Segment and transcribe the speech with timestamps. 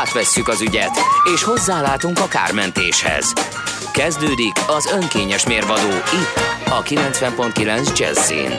[0.00, 0.98] Átvesszük az ügyet,
[1.34, 3.32] és hozzálátunk a kármentéshez.
[3.92, 8.50] Kezdődik az önkényes mérvadó itt, a 90.9 Jazzin.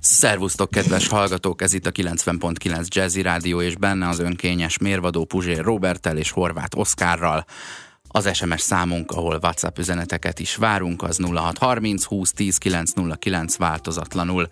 [0.00, 1.62] Szervusztok, kedves hallgatók!
[1.62, 6.78] Ez itt a 90.9 Jazzy Rádió, és benne az önkényes mérvadó Puzsér Robertel és Horváth
[6.78, 7.44] Oszkárral.
[8.12, 14.48] Az SMS számunk, ahol WhatsApp üzeneteket is várunk, az 0630 20 10 909 változatlanul.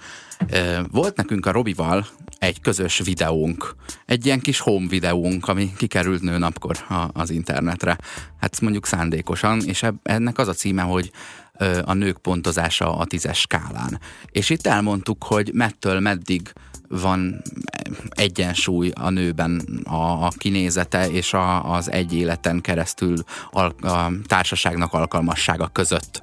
[0.91, 2.07] Volt nekünk a Robival
[2.39, 3.77] egy közös videónk,
[4.07, 6.77] egy ilyen kis home videónk, ami kikerült nőnapkor
[7.13, 7.99] az internetre.
[8.41, 11.11] Hát mondjuk szándékosan, és ennek az a címe, hogy
[11.85, 14.01] a nők pontozása a tízes skálán.
[14.31, 16.53] És itt elmondtuk, hogy mettől meddig
[16.89, 17.43] van
[18.11, 23.17] egyensúly a nőben a, a kinézete és a, az egy életen keresztül
[23.51, 26.23] a, a társaságnak alkalmassága között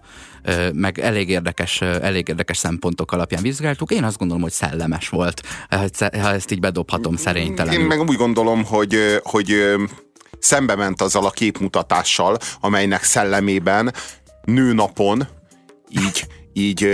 [0.74, 3.92] meg elég érdekes, elég érdekes szempontok alapján vizsgáltuk.
[3.92, 5.42] Én azt gondolom, hogy szellemes volt,
[6.00, 7.80] ha ezt így bedobhatom szerénytelenül.
[7.80, 9.76] Én meg úgy gondolom, hogy, hogy
[10.40, 13.94] szembe ment azzal a képmutatással, amelynek szellemében
[14.46, 15.28] nőnapon
[15.90, 16.90] így így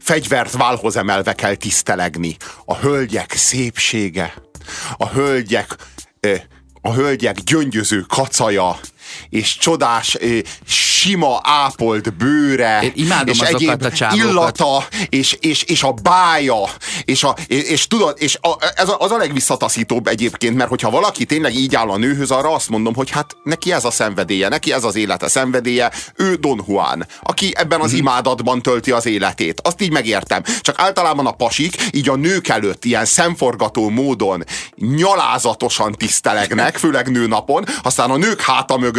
[0.00, 2.36] fegyvert válhoz emelve kell tisztelegni.
[2.64, 4.34] A hölgyek szépsége,
[4.96, 5.76] a hölgyek,
[6.80, 8.78] a hölgyek gyöngyöző kacaja,
[9.28, 10.16] és csodás,
[10.66, 16.62] sima, ápolt bőre, Én imádom és egyéb a illata, és, és, és a bája,
[17.04, 20.90] és, a, és, és tudod, és a, ez a, az a legvisszataszítóbb egyébként, mert hogyha
[20.90, 24.48] valaki tényleg így áll a nőhöz, arra azt mondom, hogy hát neki ez a szenvedélye,
[24.48, 27.96] neki ez az élete szenvedélye, ő Don Juan, aki ebben az mm.
[27.96, 29.60] imádatban tölti az életét.
[29.60, 30.42] Azt így megértem.
[30.60, 34.44] Csak általában a pasik így a nők előtt ilyen szemforgató módon
[34.76, 38.94] nyalázatosan tisztelegnek, főleg nőnapon, aztán a nők háta mögött,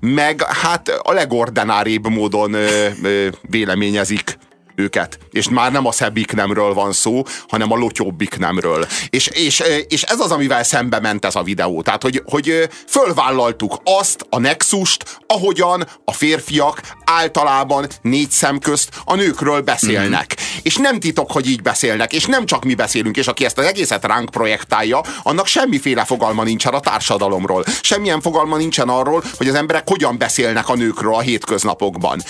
[0.00, 4.38] meg hát a legordináribb módon ö, ö, véleményezik
[4.76, 5.18] őket.
[5.30, 8.86] És már nem a szebbik nemről van szó, hanem a lotyóbbik nemről.
[9.10, 11.82] És, és, és ez az, amivel szembe ment ez a videó.
[11.82, 19.14] Tehát, hogy, hogy fölvállaltuk azt a nexust, ahogyan a férfiak általában négy szem közt a
[19.14, 20.34] nőkről beszélnek.
[20.40, 20.60] Mm-hmm.
[20.62, 23.64] És nem titok, hogy így beszélnek, és nem csak mi beszélünk, és aki ezt az
[23.64, 27.64] egészet ránk projektálja, annak semmiféle fogalma nincsen a társadalomról.
[27.80, 32.22] Semmilyen fogalma nincsen arról, hogy az emberek hogyan beszélnek a nőkről a hétköznapokban.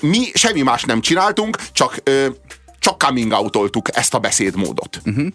[0.00, 2.26] Mi semmi más nem csináltunk, voltunk, csak ö,
[2.78, 5.00] csak coming out ezt a beszédmódot.
[5.04, 5.26] Uh-huh.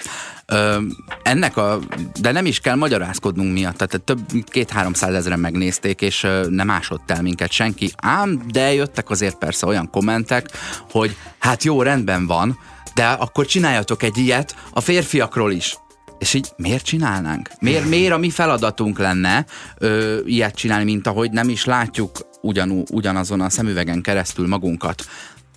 [0.45, 0.81] Ö,
[1.23, 1.79] ennek a,
[2.21, 7.11] de nem is kell magyarázkodnunk miatt, tehát több két-háromszáz ezeren megnézték, és ö, nem ásott
[7.11, 10.49] el minket senki, ám de jöttek azért persze olyan kommentek,
[10.91, 12.59] hogy hát jó, rendben van,
[12.93, 15.77] de akkor csináljatok egy ilyet a férfiakról is.
[16.19, 17.49] És így miért csinálnánk?
[17.59, 19.45] Miért, miért a mi feladatunk lenne
[19.77, 22.11] ö, ilyet csinálni, mint ahogy nem is látjuk
[22.41, 25.05] ugyanú, ugyanazon a szemüvegen keresztül magunkat?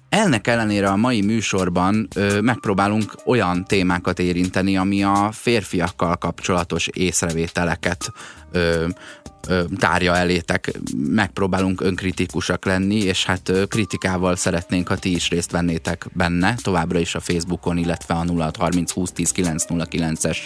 [0.09, 8.13] Ennek ellenére a mai műsorban ö, megpróbálunk olyan témákat érinteni, ami a férfiakkal kapcsolatos észrevételeket
[8.53, 8.87] ö,
[9.49, 10.71] ö, tárja elétek.
[10.97, 16.99] Megpróbálunk önkritikusak lenni, és hát ö, kritikával szeretnénk, ha ti is részt vennétek benne, továbbra
[16.99, 20.39] is a Facebookon, illetve a 0630 20 10 909-es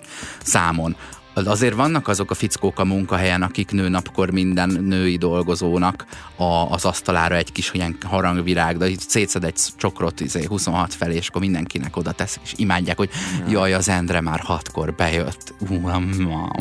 [0.42, 0.96] számon
[1.34, 6.04] azért vannak azok a fickók a munkahelyen, akik nőnapkor minden női dolgozónak
[6.36, 11.14] a, az asztalára egy kis ilyen harangvirág, de itt szétszed egy csokrot izé, 26 felé,
[11.14, 13.10] és akkor mindenkinek oda tesz, és imádják, hogy
[13.48, 15.54] jaj, az Endre már hatkor bejött.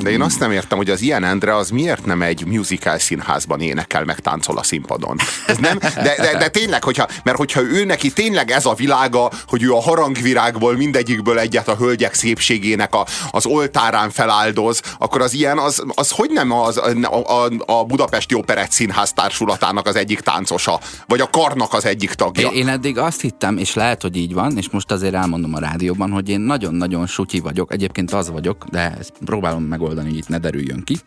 [0.03, 3.61] De én azt nem értem, hogy az ilyen Endre az miért nem egy musical színházban
[3.61, 5.17] énekel, meg táncol a színpadon.
[5.47, 9.31] Ez nem, de, de, de tényleg, hogyha, mert hogyha ő neki tényleg ez a világa,
[9.47, 15.22] hogy ő a harangvirágból mindegyikből egyet a hölgyek szépségének a, az oltárán feláldó, hordoz, akkor
[15.22, 19.96] az ilyen, az, az hogy nem az, a, a, a Budapesti Operett Színház társulatának az
[19.96, 22.49] egyik táncosa, vagy a karnak az egyik tagja.
[22.49, 25.59] Én, én eddig azt hittem, és lehet, hogy így van, és most azért elmondom a
[25.59, 30.28] rádióban, hogy én nagyon-nagyon sutyi vagyok, egyébként az vagyok, de ezt próbálom megoldani, hogy itt
[30.28, 30.97] ne derüljön ki,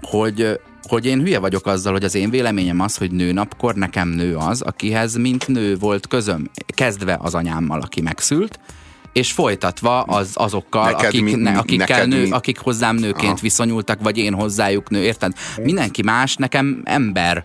[0.00, 4.36] hogy hogy én hülye vagyok azzal, hogy az én véleményem az, hogy nőnapkor nekem nő
[4.36, 8.58] az, akihez mint nő volt közöm, kezdve az anyámmal, aki megszült,
[9.16, 12.30] és folytatva az, azokkal, neked akik, mi, ne, akikkel nő, mi?
[12.30, 13.38] akik hozzám nőként Aha.
[13.40, 15.32] viszonyultak, vagy én hozzájuk nő, érted?
[15.62, 17.44] Mindenki más, nekem ember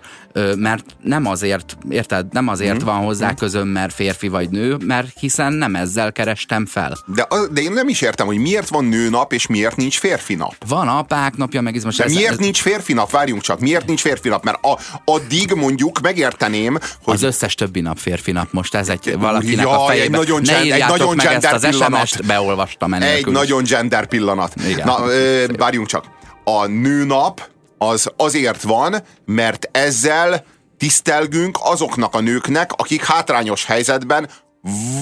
[0.57, 2.85] mert nem azért, érted, nem azért mm.
[2.85, 6.97] van hozzá közöm, mert férfi vagy nő, mert hiszen nem ezzel kerestem fel.
[7.05, 10.55] De, de én nem is értem, hogy miért van nőnap, és miért nincs férfi nap.
[10.67, 11.97] Van apák napja, meg ez most...
[11.97, 12.37] De ez, miért ez...
[12.37, 13.11] nincs férfi nap?
[13.11, 14.43] Várjunk csak, miért nincs férfi nap?
[14.43, 17.13] Mert a, addig mondjuk megérteném, hogy...
[17.13, 20.05] Az összes többi nap férfi nap most, ez egy valakinek Jaj, a fejében.
[20.05, 24.07] Egy nagyon, ne egy nagyon meg gender ezt az SMS-t, beolvastam enélkül Egy nagyon gender
[24.07, 24.53] pillanat.
[24.67, 24.85] Igen.
[24.85, 26.05] Na, ö, várjunk csak.
[26.43, 27.49] A nőnap
[27.81, 28.95] az azért van,
[29.25, 30.45] mert ezzel
[30.77, 34.29] tisztelgünk azoknak a nőknek, akik hátrányos helyzetben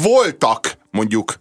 [0.02, 1.40] voltak mondjuk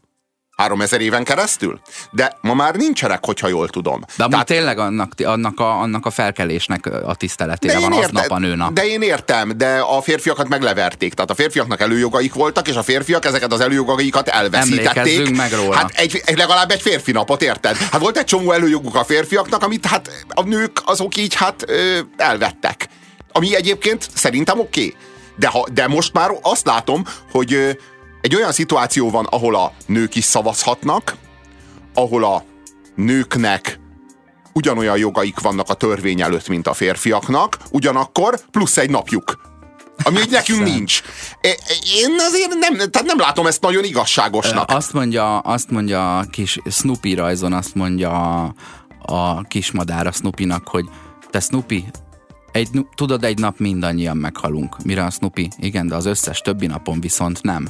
[0.59, 1.81] három ezer éven keresztül?
[2.11, 4.01] De ma már nincsenek, hogyha jól tudom.
[4.01, 8.31] De amúgy Tehát, tényleg annak, annak, a, annak a felkelésnek a tiszteletére van érte, aznap
[8.31, 8.73] a nőnap.
[8.73, 11.15] De én értem, de a férfiakat megleverték.
[11.15, 15.37] Tehát a férfiaknak előjogaik voltak, és a férfiak ezeket az előjogaikat elveszítették.
[15.37, 15.75] meg róla.
[15.75, 17.77] Hát egy, egy, legalább egy férfi napot, érted?
[17.77, 21.67] Hát volt egy csomó előjoguk a férfiaknak, amit hát a nők azok így hát
[22.17, 22.89] elvettek.
[23.33, 24.87] Ami egyébként szerintem oké.
[24.87, 24.97] Okay.
[25.37, 27.79] De, ha, de most már azt látom, hogy
[28.29, 31.17] egy olyan szituáció van, ahol a nők is szavazhatnak,
[31.95, 32.45] ahol a
[32.95, 33.81] nőknek
[34.53, 39.41] ugyanolyan jogaik vannak a törvény előtt, mint a férfiaknak, ugyanakkor plusz egy napjuk.
[40.03, 41.03] Ami így nekünk nincs.
[41.95, 44.71] Én azért nem, tehát nem látom ezt nagyon igazságosnak.
[44.71, 48.55] Azt mondja, azt mondja a kis Snoopy rajzon, azt mondja a,
[48.99, 50.85] a kismadár a Snoopynak, hogy
[51.31, 51.85] te Snoopy,
[52.53, 54.77] egy, tudod, egy nap mindannyian meghalunk.
[54.85, 55.49] Mire a Snoopy?
[55.57, 57.69] Igen, de az összes többi napon viszont nem.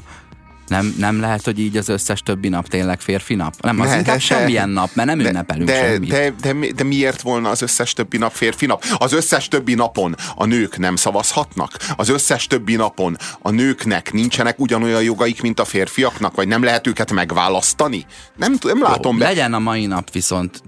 [0.69, 3.55] Nem, nem lehet, hogy így az összes többi nap tényleg férfi nap?
[3.61, 6.11] Nem, az ne, inkább semmilyen nap, mert nem de, ünnepelünk de, semmit.
[6.11, 8.85] De, de, de, de miért volna az összes többi nap férfi nap?
[8.97, 11.77] Az összes többi napon a nők nem szavazhatnak?
[11.97, 16.35] Az összes többi napon a nőknek nincsenek ugyanolyan jogaik, mint a férfiaknak?
[16.35, 18.07] Vagy nem lehet őket megválasztani?
[18.37, 19.25] Nem, nem látom Jó, be.
[19.25, 20.63] Legyen a mai nap viszont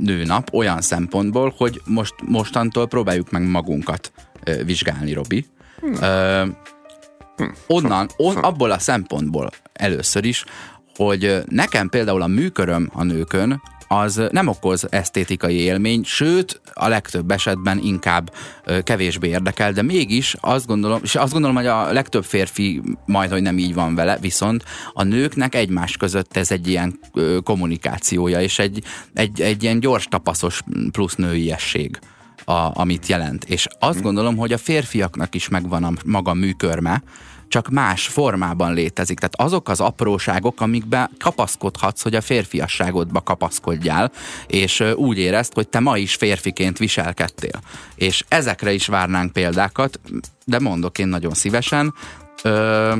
[0.00, 4.12] nőnap olyan szempontból, hogy most mostantól próbáljuk meg magunkat
[4.64, 5.46] vizsgálni, Robi.
[5.80, 6.02] Hmm.
[6.02, 6.44] Ö,
[7.66, 10.44] Onnan, on, abból a szempontból először is,
[10.94, 17.30] hogy nekem például a műköröm a nőkön, az nem okoz esztétikai élmény, sőt, a legtöbb
[17.30, 18.32] esetben inkább
[18.82, 23.42] kevésbé érdekel, de mégis azt gondolom, és azt gondolom, hogy a legtöbb férfi majd, hogy
[23.42, 26.98] nem így van vele, viszont a nőknek egymás között ez egy ilyen
[27.44, 28.82] kommunikációja, és egy,
[29.14, 31.98] egy, egy ilyen gyors tapaszos plusz nőiesség
[32.44, 33.44] a, amit jelent.
[33.44, 37.02] És azt gondolom, hogy a férfiaknak is megvan a maga műkörme,
[37.48, 39.18] csak más formában létezik.
[39.18, 44.12] Tehát azok az apróságok, amikbe kapaszkodhatsz, hogy a férfiasságodba kapaszkodjál,
[44.46, 47.60] és úgy érezd, hogy te ma is férfiként viselkedtél.
[47.94, 50.00] És ezekre is várnánk példákat,
[50.44, 51.94] de mondok én nagyon szívesen.
[52.42, 52.96] Ö,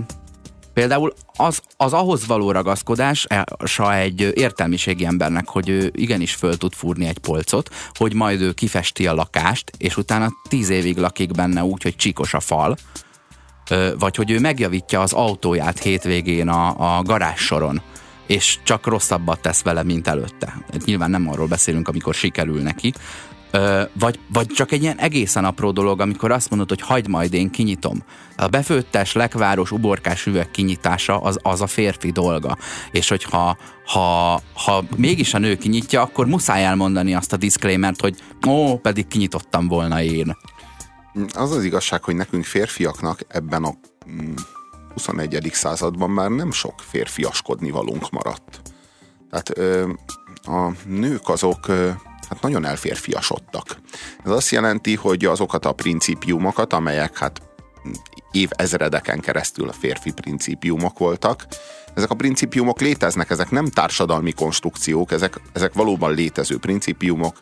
[0.74, 3.26] Például az, az ahhoz való ragaszkodás
[3.92, 9.06] egy értelmiségi embernek, hogy ő igenis föl tud fúrni egy polcot, hogy majd ő kifesti
[9.06, 12.76] a lakást, és utána tíz évig lakik benne úgy, hogy csíkos a fal,
[13.98, 17.82] vagy hogy ő megjavítja az autóját hétvégén a, a garázs soron,
[18.26, 20.64] és csak rosszabbat tesz vele, mint előtte.
[20.84, 22.92] Nyilván nem arról beszélünk, amikor sikerül neki,
[23.92, 27.50] vagy, vagy csak egy ilyen egészen apró dolog, amikor azt mondod, hogy hagyd majd én
[27.50, 28.02] kinyitom.
[28.36, 32.58] A befőttes, lekváros, uborkás üveg kinyitása az, az a férfi dolga.
[32.90, 33.56] És hogyha
[33.86, 39.06] ha, ha mégis a nő kinyitja, akkor muszáj elmondani azt a disclaimert, hogy ó, pedig
[39.06, 40.36] kinyitottam volna én.
[41.34, 43.74] Az az igazság, hogy nekünk férfiaknak ebben a
[44.92, 45.34] 21.
[45.34, 48.60] Mm, században már nem sok férfiaskodni valunk maradt.
[49.30, 49.88] Tehát ö,
[50.42, 51.90] a nők azok ö,
[52.34, 53.76] hát nagyon elférfiasodtak.
[54.24, 57.42] Ez azt jelenti, hogy azokat a principiumokat, amelyek hát
[58.30, 61.46] évezredeken keresztül a férfi principiumok voltak,
[61.94, 67.38] ezek a principiumok léteznek, ezek nem társadalmi konstrukciók, ezek, ezek valóban létező principiumok.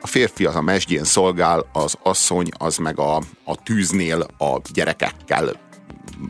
[0.00, 5.60] A férfi az a mesdjén szolgál, az asszony az meg a, a tűznél a gyerekekkel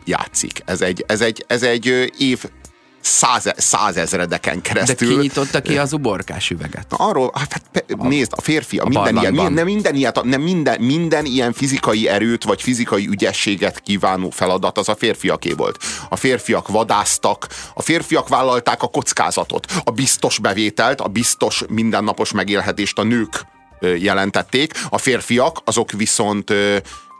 [0.05, 0.61] játszik.
[0.65, 2.43] Ez egy, ez egy, ez egy év
[3.05, 5.07] száz, százezredeken keresztül.
[5.07, 6.85] De kinyitotta ki az uborkás üveget?
[6.89, 10.23] Na, arról, hát, hát a, nézd, a férfi, a, a minden, ilyen, nem minden, ilyet,
[10.23, 15.77] nem minden, minden ilyen fizikai erőt, vagy fizikai ügyességet kívánó feladat az a férfiaké volt.
[16.09, 22.99] A férfiak vadáztak, a férfiak vállalták a kockázatot, a biztos bevételt, a biztos mindennapos megélhetést
[22.99, 23.45] a nők
[23.79, 26.53] jelentették, a férfiak azok viszont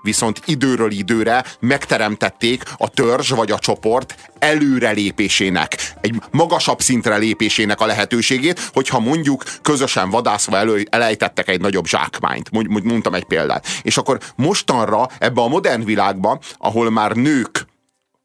[0.05, 7.85] viszont időről időre megteremtették a törzs vagy a csoport előrelépésének, egy magasabb szintre lépésének a
[7.85, 12.49] lehetőségét, hogyha mondjuk közösen vadászva elő, elejtettek egy nagyobb zsákmányt.
[12.83, 13.67] Mondtam egy példát.
[13.81, 17.65] És akkor mostanra ebbe a modern világba, ahol már nők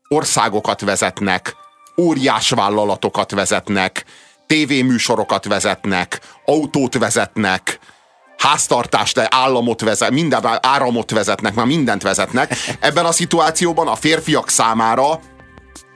[0.08, 1.56] országokat vezetnek,
[1.96, 4.04] óriás vállalatokat vezetnek,
[4.46, 7.78] tévéműsorokat vezetnek, autót vezetnek,
[8.40, 12.56] háztartást, államot vezet, minden áramot vezetnek, már mindent vezetnek.
[12.80, 15.20] Ebben a szituációban a férfiak számára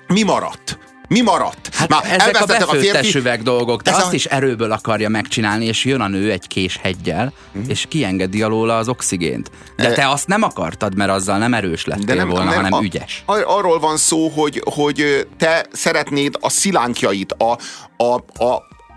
[0.06, 0.78] mi maradt?
[1.08, 1.74] Mi maradt?
[1.74, 4.14] Hát Már ezek a befőttes üveg dolgok, de azt a...
[4.14, 7.70] is erőből akarja megcsinálni, és jön a nő egy késheggyel, uh-huh.
[7.70, 9.50] és kiengedi alóla az oxigént.
[9.76, 12.72] De te azt nem akartad, mert azzal nem erős lettél de nem, volna, nem, hanem
[12.72, 13.22] a, ügyes.
[13.26, 17.58] Arról van szó, hogy, hogy te szeretnéd a szilánkjait, a,
[17.96, 18.54] a, a,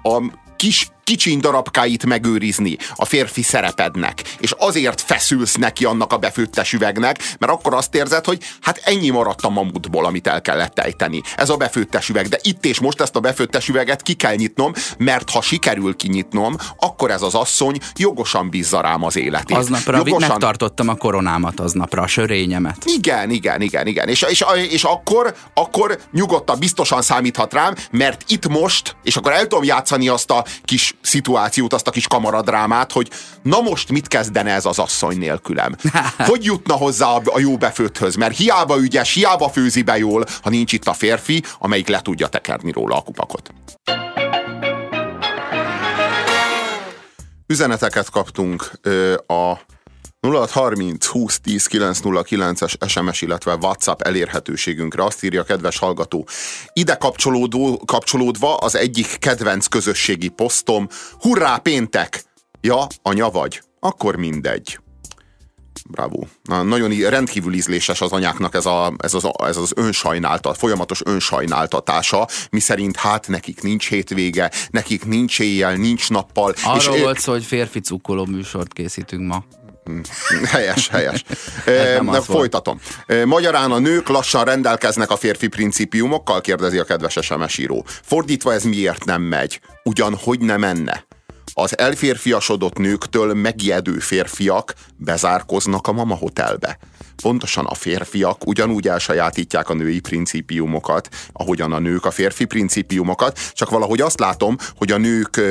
[0.10, 0.22] a
[0.56, 7.36] kis kicsiny darabkáit megőrizni a férfi szerepednek, és azért feszülsz neki annak a befőttes üvegnek,
[7.40, 11.22] mert akkor azt érzed, hogy hát ennyi maradt a mamutból, amit el kellett ejteni.
[11.36, 14.74] Ez a befőttes üveg, de itt és most ezt a befőttes üveget ki kell nyitnom,
[14.98, 19.58] mert ha sikerül kinyitnom, akkor ez az asszony jogosan bízza rám az életét.
[19.58, 20.30] Aznapra jogosan...
[20.30, 22.78] megtartottam a koronámat aznapra, a sörényemet.
[22.86, 24.08] Igen, igen, igen, igen.
[24.08, 29.48] És, és, és akkor, akkor nyugodtan, biztosan számíthat rám, mert itt most, és akkor el
[29.48, 33.10] tudom játszani azt a kis szituációt, azt a kis kamaradrámát, hogy
[33.42, 35.76] na most mit kezdene ez az asszony nélkülem?
[36.18, 38.16] Hogy jutna hozzá a jó befőtthöz?
[38.16, 42.28] Mert hiába ügyes, hiába főzi be jól, ha nincs itt a férfi, amelyik le tudja
[42.28, 43.54] tekerni róla a kupakot.
[47.48, 49.60] Üzeneteket kaptunk ö, a
[50.32, 55.04] 0630 20 10 909-es SMS, illetve WhatsApp elérhetőségünkre.
[55.04, 56.28] Azt írja a kedves hallgató.
[56.74, 60.88] Ide kapcsolódó, kapcsolódva az egyik kedvenc közösségi posztom.
[61.20, 62.24] Hurrá péntek!
[62.62, 63.62] Ja, anya vagy?
[63.80, 64.80] Akkor mindegy.
[65.90, 66.24] Bravo.
[66.44, 72.28] Na, nagyon rendkívül ízléses az anyáknak ez, a, ez, az, ez az önsajnáltat, folyamatos önsajnáltatása,
[72.50, 76.54] mi szerint hát nekik nincs hétvége, nekik nincs éjjel, nincs nappal.
[76.64, 79.44] Arról és volt szó, hogy férfi cukkoló műsort készítünk ma.
[80.46, 81.24] Helyes, helyes.
[81.66, 82.80] e, folytatom.
[83.26, 87.86] Magyarán a nők lassan rendelkeznek a férfi principiumokkal, kérdezi a kedves SMS író.
[88.04, 89.60] Fordítva ez miért nem megy?
[89.84, 91.06] Ugyan hogy nem menne?
[91.54, 96.78] Az elférfiasodott nőktől megijedő férfiak bezárkoznak a mama hotelbe.
[97.22, 103.70] Pontosan a férfiak ugyanúgy elsajátítják a női principiumokat, ahogyan a nők a férfi principiumokat, csak
[103.70, 105.42] valahogy azt látom, hogy a nők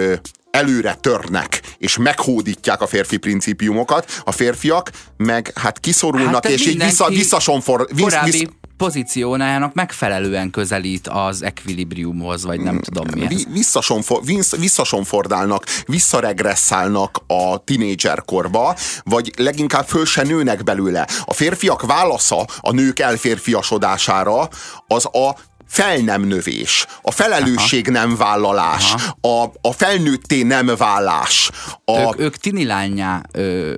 [0.56, 6.82] előre törnek, és meghódítják a férfi principiumokat, a férfiak meg hát kiszorulnak, hát és így
[6.82, 7.86] vissza, visszasonfor...
[7.94, 8.42] Vissz, vissz,
[8.76, 14.20] pozíciónájának megfelelően közelít az ekvilibriumhoz, vagy nem tudom mi Visszasonfor,
[14.58, 21.06] visszasonfordálnak, visszaregresszálnak a tinédzserkorba, vagy leginkább föl se nőnek belőle.
[21.25, 24.48] A férfiak válasza a nők elférfiasodására
[24.86, 25.36] az a
[25.68, 27.99] fel nem növés, a felelősség Aha.
[27.99, 31.50] nem vállalás, a, a felnőtté nem válás.
[31.85, 31.99] A...
[31.99, 33.75] Ők, ők tinilányá ö,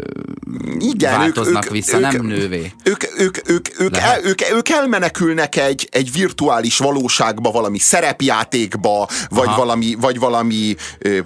[0.78, 2.73] Igen, változnak ők, vissza, ők, nem nővé.
[2.85, 9.50] Ők, ők, ők, ők, el, ők, ők elmenekülnek egy, egy virtuális valóságba, valami szerepjátékba, vagy
[9.57, 11.18] valami, vagy valami ö,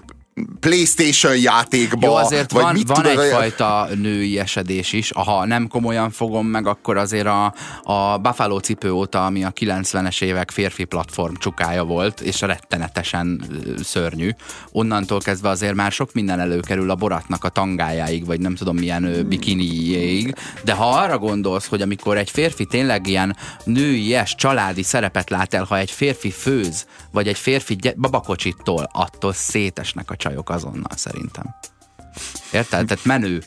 [0.60, 2.06] Playstation játékba.
[2.06, 5.10] Jó, azért vagy van, mit van tudod, egyfajta női esedés is.
[5.14, 10.22] Ha nem komolyan fogom meg, akkor azért a, a Buffalo cipő óta, ami a 90-es
[10.22, 13.42] évek férfi platform csukája volt, és rettenetesen
[13.82, 14.30] szörnyű.
[14.70, 19.26] Onnantól kezdve azért már sok minden előkerül a boratnak a tangájáig, vagy nem tudom milyen
[19.28, 20.34] bikiniéig.
[20.64, 25.64] De ha arra gondolsz, hogy amikor egy férfi tényleg ilyen nőies, családi szerepet lát el,
[25.64, 31.54] ha egy férfi főz, vagy egy férfi babakocsittól, attól szétesnek a csajok azonnal szerintem.
[32.52, 32.86] Érted?
[32.86, 33.42] Tehát menő.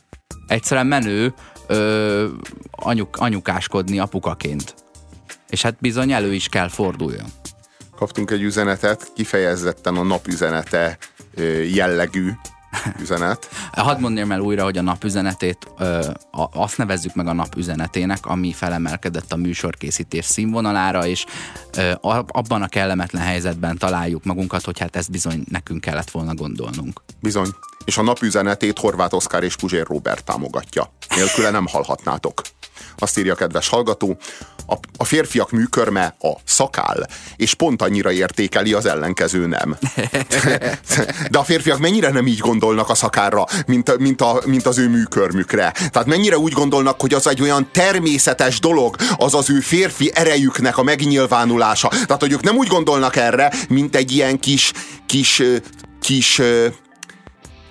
[0.47, 1.33] Egyszerűen menő
[1.67, 2.27] ö,
[2.71, 4.75] anyuk, anyukáskodni apukaként.
[5.49, 7.25] És hát bizony elő is kell forduljon.
[7.95, 10.97] Kaptunk egy üzenetet, kifejezetten a napüzenete
[11.73, 12.31] jellegű
[13.01, 13.49] üzenet.
[13.71, 16.09] Hadd mondjam el újra, hogy a napüzenetét ö,
[16.51, 21.25] azt nevezzük meg a napüzenetének, ami felemelkedett a műsorkészítés színvonalára, és
[21.77, 21.91] ö,
[22.27, 27.01] abban a kellemetlen helyzetben találjuk magunkat, hogy hát ezt bizony nekünk kellett volna gondolnunk.
[27.19, 27.49] Bizony.
[27.85, 30.91] És a napüzenetét Horváth Oszkár és Puzsér Robert támogatja.
[31.15, 32.41] Nélküle nem hallhatnátok.
[32.97, 34.17] Azt írja a kedves hallgató,
[34.67, 39.77] a, a férfiak műkörme a szakál, és pont annyira értékeli az ellenkező nem.
[41.31, 44.89] De a férfiak mennyire nem így gondolnak a szakára, mint, mint, a, mint az ő
[44.89, 45.71] műkörmükre.
[45.71, 50.77] Tehát mennyire úgy gondolnak, hogy az egy olyan természetes dolog, az az ő férfi erejüknek
[50.77, 51.87] a megnyilvánulása.
[51.87, 54.71] Tehát, hogy ők nem úgy gondolnak erre, mint egy ilyen kis,
[55.05, 55.41] kis,
[56.01, 56.41] kis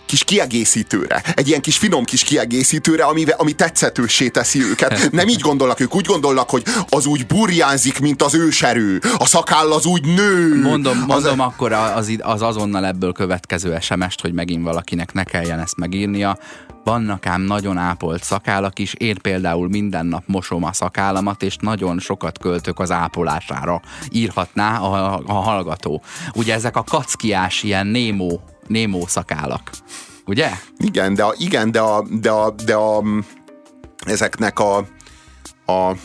[0.06, 5.10] kis kiegészítőre, egy ilyen kis finom kis kiegészítőre, ami, ami tetszetőssé teszi őket.
[5.12, 9.72] Nem így gondolnak ők, úgy gondolnak, hogy az úgy burjánzik, mint az őserő, a szakáll
[9.72, 10.60] az úgy nő.
[10.62, 15.60] Mondom, mondom az, akkor az, az azonnal ebből következő SMS-t, hogy megint valakinek ne kelljen
[15.60, 16.38] ezt megírnia.
[16.84, 21.98] Vannak ám nagyon ápolt szakálak is, én például minden nap mosom a szakállamat, és nagyon
[21.98, 23.80] sokat költök az ápolására,
[24.10, 26.02] írhatná a, a hallgató.
[26.34, 29.70] Ugye ezek a kackiás, ilyen némó, némó szakálak.
[30.26, 30.50] Ugye?
[30.78, 33.02] Igen, de a, igen, de a, de a, de a
[34.06, 34.76] ezeknek a,
[35.66, 35.96] a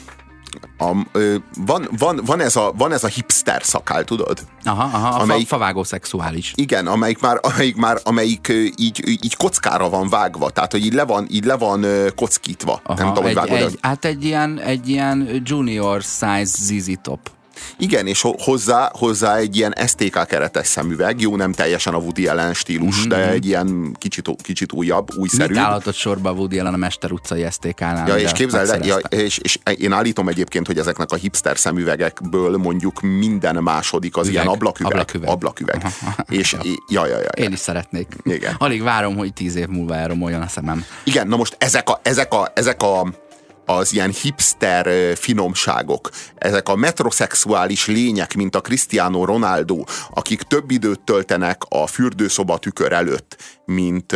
[0.78, 1.36] a, ö,
[1.66, 4.39] van, van, van, ez a, van ez a hipster szakál, tudod?
[4.63, 6.54] Aha, aha, amelyik, fa, favágó szexuális.
[6.56, 11.06] Igen, amelyik már, amelyik, már, amelyik így, így kockára van vágva, tehát hogy így le
[11.06, 11.86] van, így le van
[12.16, 12.82] kockítva.
[12.84, 13.68] Aha, Nem tudom, egy, hogy vágod.
[13.68, 17.32] Egy, hát egy ilyen, egy ilyen junior size ZZ top.
[17.78, 22.54] Igen, és hozzá, hozzá egy ilyen STK keretes szemüveg, jó, nem teljesen a Woody Allen
[22.54, 23.10] stílus, mm-hmm.
[23.10, 23.30] de mhm.
[23.30, 25.54] egy ilyen kicsit, kicsit újabb, újszerű.
[25.54, 28.08] Mit állhatott sorba Woody Allen a Mester utcai STK-nál?
[28.08, 33.01] Ja, és képzeld, ja, és, és én állítom egyébként, hogy ezeknek a hipster szemüvegekből mondjuk
[33.01, 34.34] minden második az Üveg.
[34.34, 34.92] ilyen ablaküveg.
[34.92, 35.30] Ablaküveg.
[35.30, 35.86] ablaküveg.
[36.30, 36.56] és
[36.88, 37.44] ja, ja, ja, ja.
[37.44, 38.08] Én is szeretnék.
[38.24, 38.56] Igen.
[38.58, 40.86] Alig várom, hogy tíz év múlva elromoljon a szemem.
[41.04, 43.08] Igen, na most ezek a, ezek a, ezek a
[43.69, 49.83] az ilyen hipster finomságok, ezek a metroszexuális lények, mint a Cristiano Ronaldo,
[50.13, 54.15] akik több időt töltenek a fürdőszoba tükör előtt, mint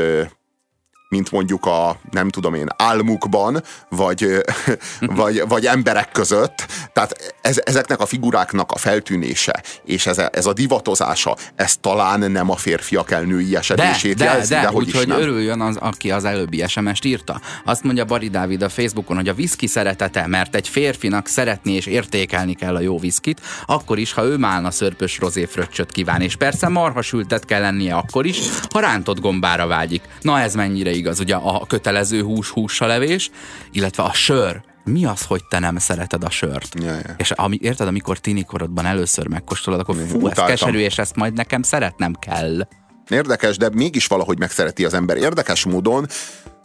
[1.13, 4.27] mint mondjuk a, nem tudom én, álmukban, vagy,
[5.19, 6.65] vagy, vagy emberek között.
[6.93, 12.49] Tehát ez, ezeknek a figuráknak a feltűnése, és ez, ez a divatozása, ez talán nem
[12.49, 16.25] a férfiak elnői esedését de, de, jelzi, de, de hogy úgy, örüljön az, aki az
[16.25, 17.41] előbbi SMS-t írta.
[17.65, 21.85] Azt mondja Bari Dávid a Facebookon, hogy a viszki szeretete, mert egy férfinak szeretni és
[21.85, 26.67] értékelni kell a jó viszkit, akkor is, ha ő málna szörpös rozéfröccsöt kíván, és persze
[26.67, 28.39] marhasültet kell lennie akkor is,
[28.69, 30.01] ha rántott gombára vágyik.
[30.21, 33.29] Na ez mennyire igaz, ugye a kötelező hús húsalevés,
[33.71, 34.61] illetve a sör.
[34.85, 36.75] Mi az, hogy te nem szereted a sört?
[36.83, 37.15] Ja, ja.
[37.17, 41.61] És ami, érted, amikor tinikorodban először megkóstolod, akkor fú, ez keserű, és ezt majd nekem
[41.61, 42.67] szeretnem kell.
[43.09, 45.17] Érdekes, de mégis valahogy megszereti az ember.
[45.17, 46.07] Érdekes módon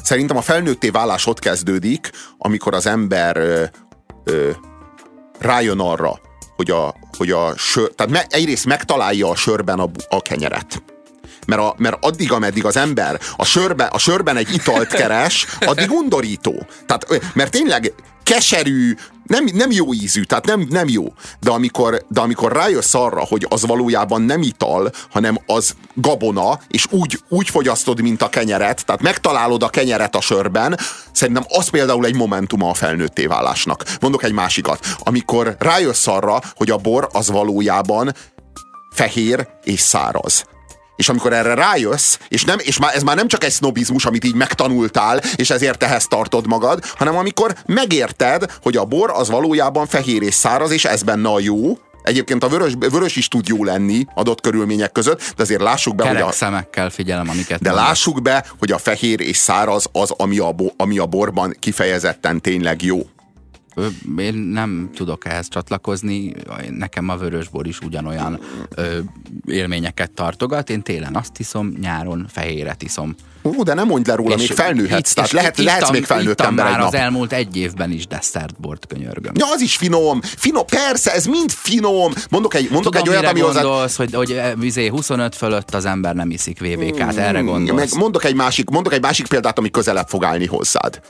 [0.02, 3.64] szerintem a felnőtté válás ott kezdődik, amikor az ember ö,
[4.24, 4.50] ö,
[5.38, 6.20] rájön arra,
[6.56, 10.82] hogy a, hogy a sör, tehát me, egyrészt megtalálja a sörben a, a kenyeret
[11.48, 15.90] mert, a, mert addig, ameddig az ember a, sörbe, a sörben egy italt keres, addig
[15.90, 16.66] undorító.
[16.86, 21.04] Tehát, mert tényleg keserű, nem, nem jó ízű, tehát nem, nem jó.
[21.40, 26.86] De amikor, de amikor rájössz arra, hogy az valójában nem ital, hanem az gabona, és
[26.90, 30.78] úgy, úgy fogyasztod, mint a kenyeret, tehát megtalálod a kenyeret a sörben,
[31.12, 33.84] szerintem az például egy momentuma a felnőtté válásnak.
[34.00, 34.86] Mondok egy másikat.
[34.98, 38.14] Amikor rájössz arra, hogy a bor az valójában
[38.90, 40.44] fehér és száraz
[40.98, 44.24] és amikor erre rájössz, és, nem, és már, ez már nem csak egy sznobizmus, amit
[44.24, 49.86] így megtanultál, és ezért ehhez tartod magad, hanem amikor megérted, hogy a bor az valójában
[49.86, 53.64] fehér és száraz, és ez benne a jó, Egyébként a vörös, vörös is tud jó
[53.64, 56.34] lenni adott körülmények között, de azért lássuk be, Kerek hogy a...
[56.34, 57.86] szemekkel figyelem, amiket De mondasz.
[57.88, 62.82] lássuk be, hogy a fehér és száraz az, ami a, ami a borban kifejezetten tényleg
[62.82, 63.00] jó.
[64.18, 66.34] Én nem tudok ehhez csatlakozni,
[66.70, 68.40] nekem a vörösbor is ugyanolyan
[68.74, 68.98] ö,
[69.46, 70.70] élményeket tartogat.
[70.70, 73.14] Én télen azt iszom, nyáron fehéret iszom.
[73.42, 75.08] Ó, de nem mondj le róla, még felnőhetsz.
[75.08, 76.88] Itt, tehát lehet, ittam, lehetsz még felnőtt ember már egy nap.
[76.88, 79.32] az elmúlt egy évben is desszertbort könyörgöm.
[79.34, 80.20] Ja, az is finom.
[80.22, 82.12] Finom, persze, ez mind finom.
[82.30, 86.14] Mondok egy, mondok Tudom, egy olyat, ami gondolsz, hogy, hogy vizé 25 fölött az ember
[86.14, 87.90] nem iszik VVK-t, hmm, erre gondolsz.
[87.90, 91.00] Meg mondok egy, másik, mondok egy másik példát, ami közelebb fog állni hozzád.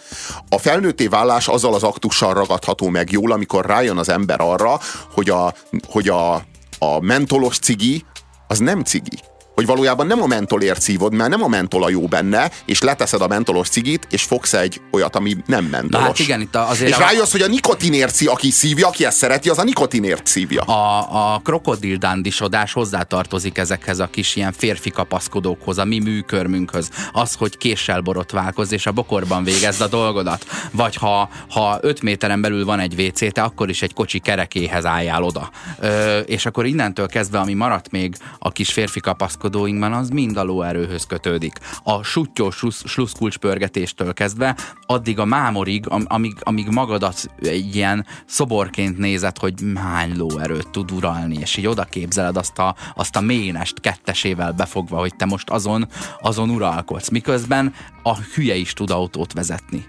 [0.48, 4.80] A felnőtté válás azzal az aktussal ragadható meg jól, amikor rájön az ember arra,
[5.12, 5.54] hogy a,
[5.86, 6.34] hogy a,
[6.78, 8.04] a mentolos cigi
[8.46, 9.18] az nem cigi
[9.58, 13.20] hogy valójában nem a mentolért szívod, mert nem a mentol a jó benne, és leteszed
[13.20, 16.06] a mentolos cigit, és fogsz egy olyat, ami nem mentolos.
[16.06, 16.98] hát igen, itt azért és a...
[16.98, 20.62] rájössz, hogy a nikotinért szív, aki szívja, aki ezt szereti, az a nikotinért szívja.
[20.62, 26.90] A, a krokodildándisodás hozzátartozik ezekhez a kis ilyen férfi kapaszkodókhoz, a mi műkörmünkhöz.
[27.12, 30.46] Az, hogy késsel borotválkozz, és a bokorban végezd a dolgodat.
[30.72, 34.84] Vagy ha, ha öt méteren belül van egy WC, te akkor is egy kocsi kerekéhez
[34.84, 35.50] álljál oda.
[35.78, 40.36] Ö, és akkor innentől kezdve, ami maradt még a kis férfi kapaszkodó uralkodóinkban az mind
[40.36, 41.58] a lóerőhöz kötődik.
[41.82, 44.56] A sutyós sluszkulcspörgetéstől kezdve,
[44.86, 51.36] addig a mámorig, amíg, amíg magadat egy ilyen szoborként nézed, hogy hány lóerőt tud uralni,
[51.40, 55.88] és így oda képzeled azt a, azt a ménest kettesével befogva, hogy te most azon,
[56.20, 57.08] azon uralkodsz.
[57.08, 59.86] Miközben a hülye is tud autót vezetni.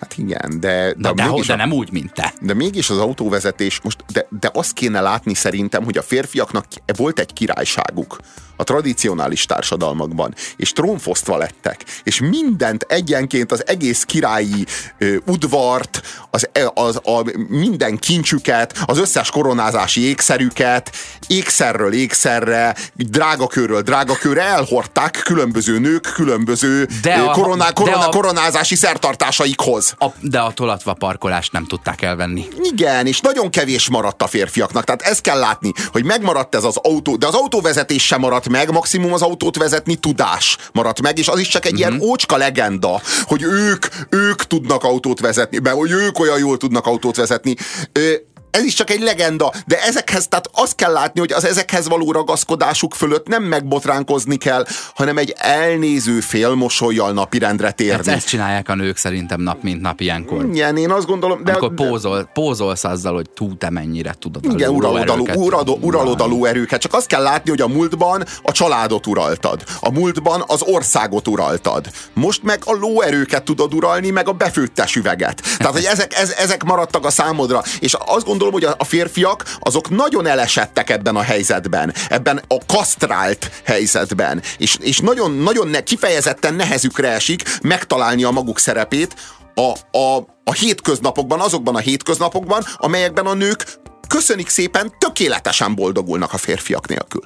[0.00, 0.94] Hát igen, de...
[0.96, 2.34] De, de, de, de nem úgy, mint te.
[2.40, 6.64] De mégis az autóvezetés, most, de, de azt kéne látni szerintem, hogy a férfiaknak
[6.96, 8.18] volt egy királyságuk
[8.58, 14.66] a tradicionális társadalmakban, és trónfosztva lettek, és mindent egyenként az egész királyi
[14.98, 20.90] ö, udvart, az, e, az, a, minden kincsüket, az összes koronázási ékszerüket,
[21.26, 28.74] ékszerről ékszerre, drágakörről drágakörre elhordták különböző nők, különböző de a, koroná, korona, de a, koronázási
[28.74, 29.87] szertartásaikhoz.
[29.96, 30.08] Az.
[30.08, 32.46] A, de a tolatva parkolást nem tudták elvenni.
[32.72, 34.84] Igen, és nagyon kevés maradt a férfiaknak.
[34.84, 38.72] Tehát ezt kell látni, hogy megmaradt ez az autó, de az autóvezetés sem maradt meg,
[38.72, 41.86] maximum az autót vezetni tudás maradt meg, és az is csak egy uh-huh.
[41.86, 42.10] ilyen mhm.
[42.10, 47.16] ócska legenda, hogy ők, ők tudnak autót vezetni, be, hogy ők olyan jól tudnak autót
[47.16, 47.54] vezetni.
[47.92, 48.12] Ö,
[48.50, 52.12] ez is csak egy legenda, de ezekhez, tehát azt kell látni, hogy az ezekhez való
[52.12, 58.06] ragaszkodásuk fölött nem megbotránkozni kell, hanem egy elnéző félmosolyjal napirendre térni.
[58.06, 60.44] Hát ezt csinálják a nők szerintem nap mint nap ilyenkor.
[60.44, 61.44] Igen, én azt gondolom.
[61.44, 66.80] De, Amikor pózol, pózolsz azzal, hogy tú te mennyire tudod Igen, uralodalú, uralodalú, uralodalú erőket.
[66.80, 69.62] Csak azt kell látni, hogy a múltban a családot uraltad.
[69.80, 71.86] A múltban az országot uraltad.
[72.12, 75.42] Most meg a lóerőket tudod uralni, meg a befőttes üveget.
[75.58, 77.62] Tehát, hogy ezek, ez, ezek maradtak a számodra.
[77.80, 82.58] És azt gondolom, gondolom, hogy a férfiak azok nagyon elesettek ebben a helyzetben, ebben a
[82.66, 89.14] kasztrált helyzetben, és, és nagyon, nagyon ne, kifejezetten nehezükre esik megtalálni a maguk szerepét
[89.54, 96.36] a, a, a hétköznapokban, azokban a hétköznapokban, amelyekben a nők köszönik szépen, tökéletesen boldogulnak a
[96.36, 97.22] férfiak nélkül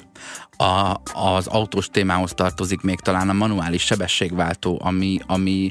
[0.56, 5.70] a, az autós témához tartozik még talán a manuális sebességváltó, ami, ami,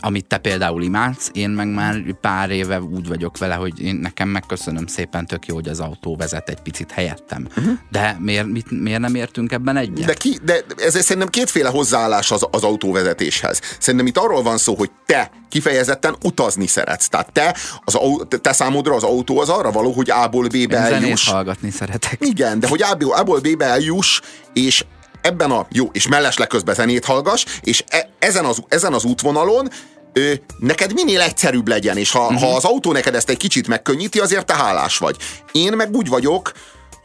[0.00, 4.28] amit te például imádsz, én meg már pár éve úgy vagyok vele, hogy én nekem
[4.28, 7.46] megköszönöm szépen, tök jó, hogy az autó vezet egy picit helyettem.
[7.56, 7.72] Uh-huh.
[7.90, 10.06] De miért, mit, miért nem értünk ebben egyet?
[10.06, 13.60] De, ki, de ez szerintem kétféle hozzáállás az, az autóvezetéshez.
[13.78, 17.08] Szerintem itt arról van szó, hogy te kifejezetten utazni szeretsz.
[17.08, 17.98] Tehát te, az,
[18.40, 21.28] te számodra az autó az arra való, hogy A-ból B-be eljuss.
[21.28, 22.16] hallgatni szeretek.
[22.20, 24.13] Igen, de hogy A-ból B-be eljuss,
[24.52, 24.84] és
[25.20, 29.70] ebben a jó, és mellesleg közben zenét hallgass, és e, ezen, az, ezen az útvonalon
[30.12, 32.40] ö, neked minél egyszerűbb legyen, és ha, uh-huh.
[32.40, 35.16] ha az autó neked ezt egy kicsit megkönnyíti, azért te hálás vagy.
[35.52, 36.52] Én meg úgy vagyok,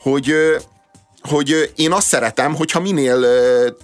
[0.02, 0.36] hogy
[1.22, 3.26] hogy én azt szeretem, hogyha minél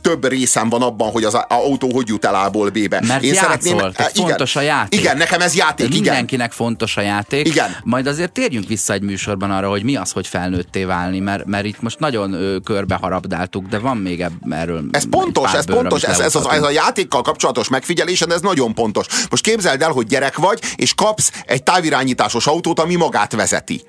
[0.01, 3.01] több részem van abban, hogy az autó hogy jut el A-ból B-be.
[3.07, 4.99] Mert én játszol, szeretném, igen, fontos a játék.
[4.99, 6.01] Igen, nekem ez játék, igen.
[6.01, 7.47] Mindenkinek fontos a játék.
[7.47, 7.75] Igen.
[7.83, 11.65] Majd azért térjünk vissza egy műsorban arra, hogy mi az, hogy felnőtté válni, mert, mert
[11.65, 16.19] itt most nagyon ö, körbe harabdáltuk, de van még erről Ez pontos, ez pontos, ez,
[16.19, 19.05] ez, az, ez a játékkal kapcsolatos megfigyelésed, ez nagyon pontos.
[19.29, 23.81] Most képzeld el, hogy gyerek vagy, és kapsz egy távirányításos autót, ami magát vezeti.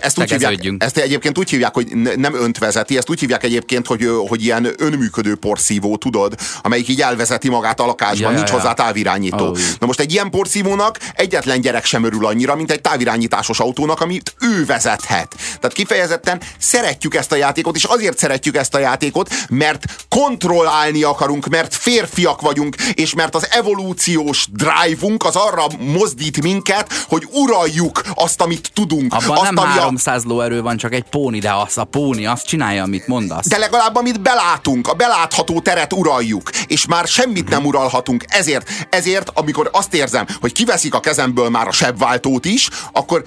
[0.00, 3.86] Ezt, úgy hívják, ezt egyébként úgy hívják, hogy nem önt vezeti, ezt úgy hívják egyébként,
[3.86, 8.54] hogy, hogy ilyen önműködő porszívó, tudod, amelyik így elvezeti magát a lakásban, ja, nincs ja,
[8.54, 9.46] hozzá távirányító.
[9.46, 14.00] Oh, Na most egy ilyen porszívónak egyetlen gyerek sem örül annyira, mint egy távirányításos autónak,
[14.00, 15.34] amit ő vezethet.
[15.60, 21.46] Tehát kifejezetten szeretjük ezt a játékot, és azért szeretjük ezt a játékot, mert kontrollálni akarunk,
[21.46, 28.40] mert férfiak vagyunk, és mert az evolúciós drive-unk az arra mozdít minket, hogy uraljuk azt,
[28.40, 29.14] amit tudunk.
[29.14, 32.82] Abban azt, nem 300 lóerő van, csak egy póni, de az a póni azt csinálja,
[32.82, 33.48] amit mondasz.
[33.48, 38.24] De legalább amit belátunk, a belátható teret uraljuk, és már semmit nem uralhatunk.
[38.28, 43.24] Ezért, ezért, amikor azt érzem, hogy kiveszik a kezemből már a sebváltót is, akkor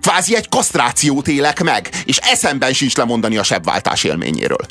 [0.00, 4.66] kvázi egy kasztrációt élek meg, és eszemben sincs lemondani a sebváltás élményéről.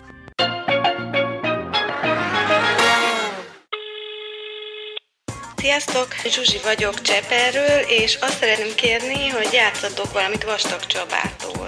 [5.63, 6.07] Sziasztok!
[6.27, 11.67] Zsuzsi vagyok Cseperről, és azt szeretném kérni, hogy játszatok valamit Vastag Csabától.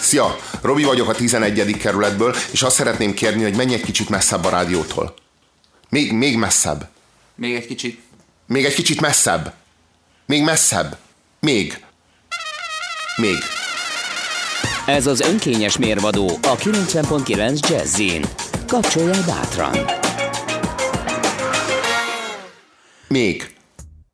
[0.00, 0.36] Szia!
[0.60, 1.76] Robi vagyok a 11.
[1.76, 5.14] kerületből, és azt szeretném kérni, hogy menj egy kicsit messzebb a rádiótól.
[5.88, 6.88] Még, még messzebb.
[7.34, 8.00] Még egy kicsit.
[8.46, 9.52] Még egy kicsit messzebb.
[10.26, 10.96] Még messzebb.
[11.40, 11.84] Még.
[13.16, 13.38] Még.
[14.86, 18.24] Ez az önkényes mérvadó a 90.9 Jazzin.
[18.66, 20.01] Kapcsolja bátran!
[23.12, 23.50] Még.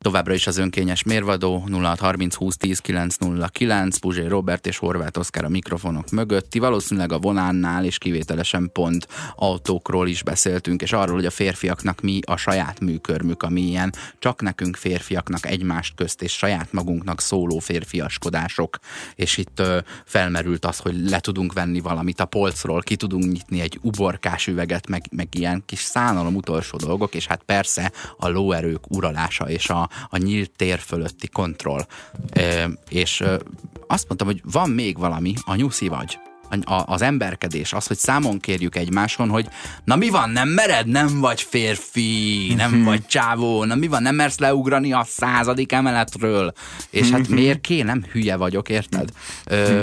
[0.03, 5.49] Továbbra is az önkényes mérvadó 0630 20 10 909 Puzsé Robert és Horváth Oszkár a
[5.49, 6.49] mikrofonok mögött.
[6.49, 12.01] Ti valószínűleg a vonánnál és kivételesen pont autókról is beszéltünk, és arról, hogy a férfiaknak
[12.01, 17.59] mi a saját műkörmük, ami ilyen csak nekünk férfiaknak egymást közt és saját magunknak szóló
[17.59, 18.77] férfiaskodások.
[19.15, 23.61] És itt ö, felmerült az, hogy le tudunk venni valamit a polcról, ki tudunk nyitni
[23.61, 28.91] egy uborkás üveget, meg, meg ilyen kis szánalom utolsó dolgok, és hát persze a lóerők
[28.91, 31.85] uralása és a a, nyílt tér fölötti kontroll.
[32.29, 33.39] E, és e,
[33.87, 38.39] azt mondtam, hogy van még valami, a nyuszi vagy a, az emberkedés, az, hogy számon
[38.39, 39.47] kérjük egymáson, hogy
[39.83, 42.83] na mi van, nem mered, nem vagy férfi, nem mhm.
[42.83, 46.53] vagy csávó, na mi van, nem mersz leugrani a századik emeletről,
[46.89, 47.33] és hát mhm.
[47.33, 49.09] miért ké, nem hülye vagyok, érted?
[49.45, 49.81] Ö,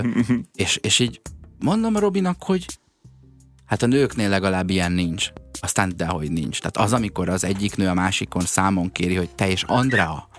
[0.55, 1.21] és, és így
[1.59, 2.65] mondom Robinak, hogy
[3.65, 5.29] hát a nőknél legalább ilyen nincs.
[5.59, 6.59] Aztán dehogy nincs.
[6.59, 10.29] Tehát az, amikor az egyik nő a másikon számon kéri, hogy te és Andrea,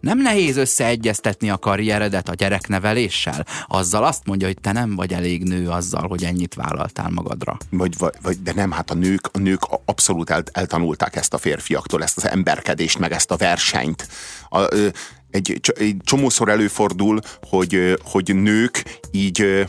[0.00, 3.46] Nem nehéz összeegyeztetni a karrieredet a gyerekneveléssel?
[3.66, 7.56] Azzal azt mondja, hogy te nem vagy elég nő azzal, hogy ennyit vállaltál magadra.
[7.70, 12.02] Vagy, vagy, de nem, hát a nők, a nők abszolút el, eltanulták ezt a férfiaktól,
[12.02, 14.08] ezt az emberkedést, meg ezt a versenyt.
[14.48, 14.68] A,
[15.30, 19.66] egy, egy csomószor előfordul, hogy, hogy nők így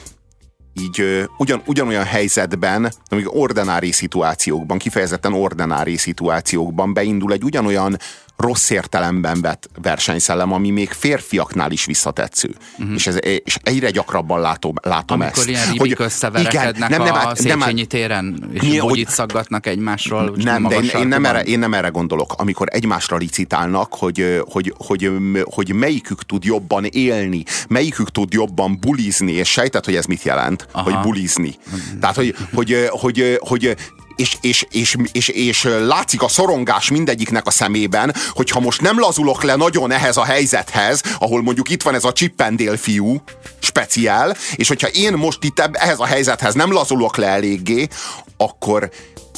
[0.81, 7.97] így ugyan, ugyanolyan helyzetben, amíg ordinári szituációkban, kifejezetten ordinári szituációkban beindul egy ugyanolyan
[8.39, 12.55] rossz értelemben vett versenyszellem, ami még férfiaknál is visszatetsző.
[12.77, 12.95] Uh-huh.
[12.95, 15.49] És, ez, és egyre gyakrabban látom, látom Amikor ezt.
[15.49, 20.33] ilyen hogy összeverekednek igen, nem, nem, a Széchenyi téren, és mi, hogy, szaggatnak egymásról.
[20.35, 22.33] Nem, de én, én, nem erre, én nem erre gondolok.
[22.37, 25.11] Amikor egymásra licitálnak, hogy, hogy, hogy,
[25.43, 30.67] hogy melyikük tud jobban élni, melyikük tud jobban bulizni, és sejtett, hogy ez mit jelent,
[30.71, 30.83] Aha.
[30.83, 31.55] hogy bulizni.
[31.99, 33.75] Tehát, hogy, hogy, hogy, hogy
[34.19, 39.43] és, és, és, és, és látszik a szorongás mindegyiknek a szemében, hogyha most nem lazulok
[39.43, 43.21] le nagyon ehhez a helyzethez, ahol mondjuk itt van ez a csippendél fiú,
[43.59, 47.87] speciál, és hogyha én most itt ehhez a helyzethez nem lazulok le eléggé,
[48.37, 48.89] akkor,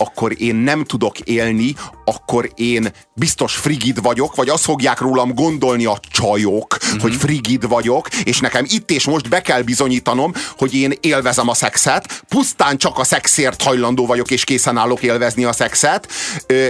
[0.01, 5.85] akkor én nem tudok élni, akkor én biztos frigid vagyok, vagy azt fogják rólam gondolni
[5.85, 7.01] a csajok, uh-huh.
[7.01, 11.53] hogy frigid vagyok, és nekem itt és most be kell bizonyítanom, hogy én élvezem a
[11.53, 16.07] szexet, pusztán csak a szexért hajlandó vagyok, és készen állok élvezni a szexet.
[16.47, 16.67] Ö,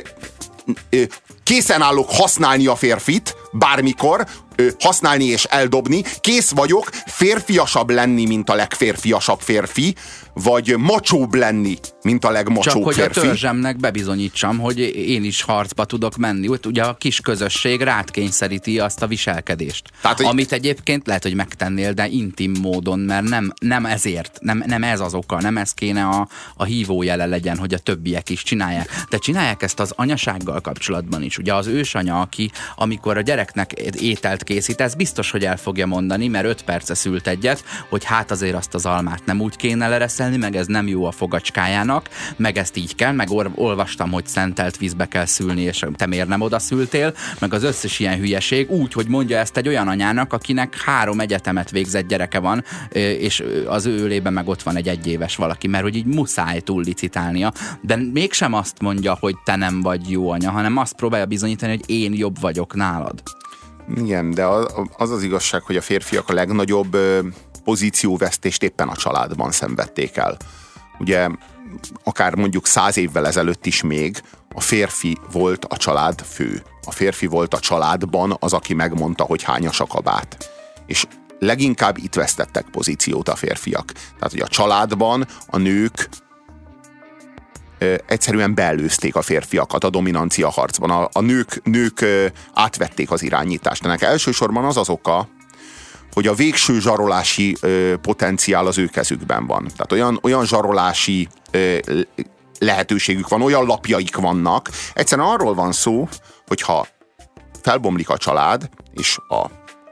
[0.90, 1.02] ö,
[1.44, 8.50] készen állok használni a férfit, bármikor, ö, használni és eldobni, kész vagyok férfiasabb lenni, mint
[8.50, 9.96] a legférfiasabb férfi,
[10.34, 13.20] vagy macsóbb lenni, mint a legmacsóbb Csak hogy férfi.
[13.20, 16.48] a törzsemnek bebizonyítsam, hogy én is harcba tudok menni.
[16.66, 19.90] Ugye a kis közösség rád kényszeríti azt a viselkedést.
[20.02, 20.20] Tehát.
[20.20, 25.00] Amit egyébként lehet, hogy megtennél, de intim módon, mert nem, nem ezért, nem, nem ez
[25.00, 28.90] az oka, nem ez kéne a, a hívójele legyen, hogy a többiek is csinálják.
[29.10, 31.38] De csinálják ezt az anyasággal kapcsolatban is.
[31.38, 36.28] Ugye az ősanya, aki amikor a gyereknek ételt készít, ez biztos, hogy el fogja mondani,
[36.28, 40.38] mert öt perce szült egyet, hogy hát azért azt az almát nem úgy kéne lereszelni,
[40.38, 45.06] meg ez nem jó a fogacskájának, meg ezt így kell, meg olvastam, hogy szentelt vízbe
[45.06, 49.08] kell szülni, és te miért nem oda szültél, meg az összes ilyen hülyeség, úgy, hogy
[49.08, 52.64] mondja ezt egy olyan anyának, akinek három egyetemet végzett gyereke van,
[53.20, 56.84] és az ő ölében meg ott van egy egyéves valaki, mert hogy így muszáj túl
[56.84, 61.72] licitálnia, de mégsem azt mondja, hogy te nem vagy jó anya, hanem azt próbálja bizonyítani,
[61.72, 63.31] hogy én jobb vagyok nálad.
[63.96, 64.46] Igen, de
[64.98, 66.98] az az igazság, hogy a férfiak a legnagyobb
[67.64, 70.38] pozícióvesztést éppen a családban szenvedték el.
[71.00, 71.28] Ugye
[72.04, 74.22] akár mondjuk száz évvel ezelőtt is még
[74.54, 76.64] a férfi volt a család fő.
[76.86, 80.52] A férfi volt a családban az, aki megmondta, hogy hányas a kabát.
[80.86, 81.06] És
[81.40, 83.92] leginkább itt vesztettek pozíciót a férfiak.
[83.92, 86.10] Tehát, hogy a családban a nők
[88.08, 90.90] egyszerűen beelőzték a férfiakat a dominancia harcban.
[90.90, 92.06] A, a nők, nők
[92.54, 93.86] átvették az irányítást.
[93.86, 95.28] Ennek elsősorban az az oka,
[96.14, 99.64] hogy a végső zsarolási ö, potenciál az ő kezükben van.
[99.64, 101.78] Tehát olyan, olyan zsarolási ö,
[102.60, 104.70] lehetőségük van, olyan lapjaik vannak.
[104.94, 106.08] Egyszerűen arról van szó,
[106.48, 106.88] hogyha
[107.62, 109.36] felbomlik a család, és a,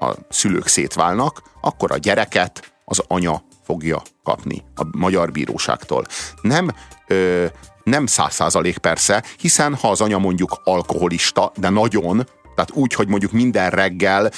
[0.06, 6.06] a szülők szétválnak, akkor a gyereket az anya fogja kapni a magyar bíróságtól.
[6.42, 6.70] Nem
[7.08, 7.46] ö,
[7.90, 13.08] nem száz százalék persze, hiszen ha az anya mondjuk alkoholista, de nagyon, tehát úgy, hogy
[13.08, 14.32] mondjuk minden reggel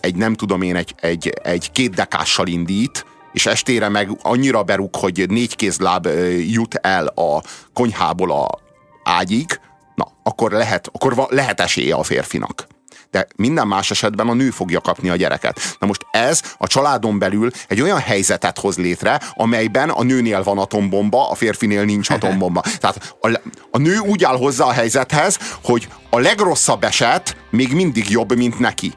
[0.00, 4.96] egy nem tudom én, egy, egy, egy két dekással indít, és estére meg annyira berúg,
[4.96, 6.06] hogy négy kézláb
[6.48, 8.58] jut el a konyhából a
[9.04, 9.60] ágyig,
[9.94, 12.66] na, akkor lehet, akkor lehet esélye a férfinak.
[13.12, 15.76] De minden más esetben a nő fogja kapni a gyereket.
[15.78, 20.58] Na most ez a családon belül egy olyan helyzetet hoz létre, amelyben a nőnél van
[20.58, 22.60] atombomba, a férfinél nincs atombomba.
[22.78, 28.10] Tehát a, a nő úgy áll hozzá a helyzethez, hogy a legrosszabb eset még mindig
[28.10, 28.92] jobb, mint neki.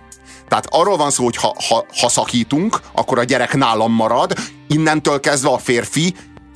[0.48, 4.34] Tehát arról van szó, hogy ha, ha, ha szakítunk, akkor a gyerek nálam marad,
[4.68, 6.16] innentől kezdve a férfi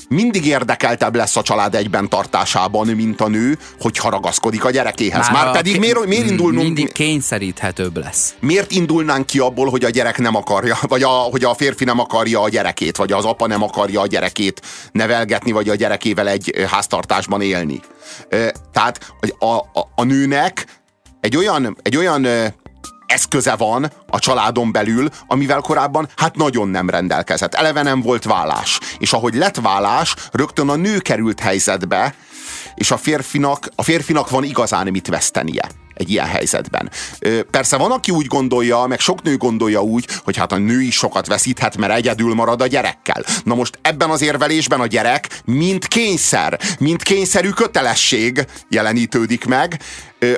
[0.09, 5.29] mindig érdekeltebb lesz a család egyben tartásában, mint a nő, hogy ragaszkodik a gyerekéhez.
[5.29, 6.63] Már, Már pedig miért, miért indulnunk...
[6.63, 8.35] Mindig kényszeríthetőbb lesz.
[8.39, 11.99] Miért indulnánk ki abból, hogy a gyerek nem akarja, vagy a, hogy a férfi nem
[11.99, 16.65] akarja a gyerekét, vagy az apa nem akarja a gyerekét nevelgetni, vagy a gyerekével egy
[16.69, 17.79] háztartásban élni.
[18.73, 20.65] Tehát a, a, a nőnek
[21.21, 22.27] egy olyan, egy olyan
[23.09, 27.53] eszköze van a családon belül, amivel korábban hát nagyon nem rendelkezett.
[27.53, 28.79] Eleve nem volt vállás.
[28.97, 32.15] És ahogy lett vállás, rögtön a nő került helyzetbe,
[32.75, 36.89] és a férfinak, a férfinak van igazán mit vesztenie egy ilyen helyzetben.
[37.51, 40.95] Persze van, aki úgy gondolja, meg sok nő gondolja úgy, hogy hát a nő is
[40.95, 43.23] sokat veszíthet, mert egyedül marad a gyerekkel.
[43.43, 49.79] Na most ebben az érvelésben a gyerek mint kényszer, mint kényszerű kötelesség jelenítődik meg,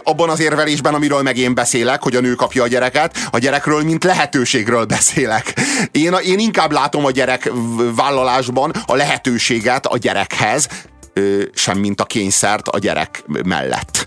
[0.04, 3.84] abban az érvelésben, amiről meg én beszélek, hogy a nő kapja a gyereket, a gyerekről,
[3.84, 5.54] mint lehetőségről beszélek.
[5.92, 7.52] Én, én inkább látom a gyerek
[7.96, 10.68] vállalásban a lehetőséget a gyerekhez,
[11.54, 14.06] sem mint a kényszert a gyerek mellett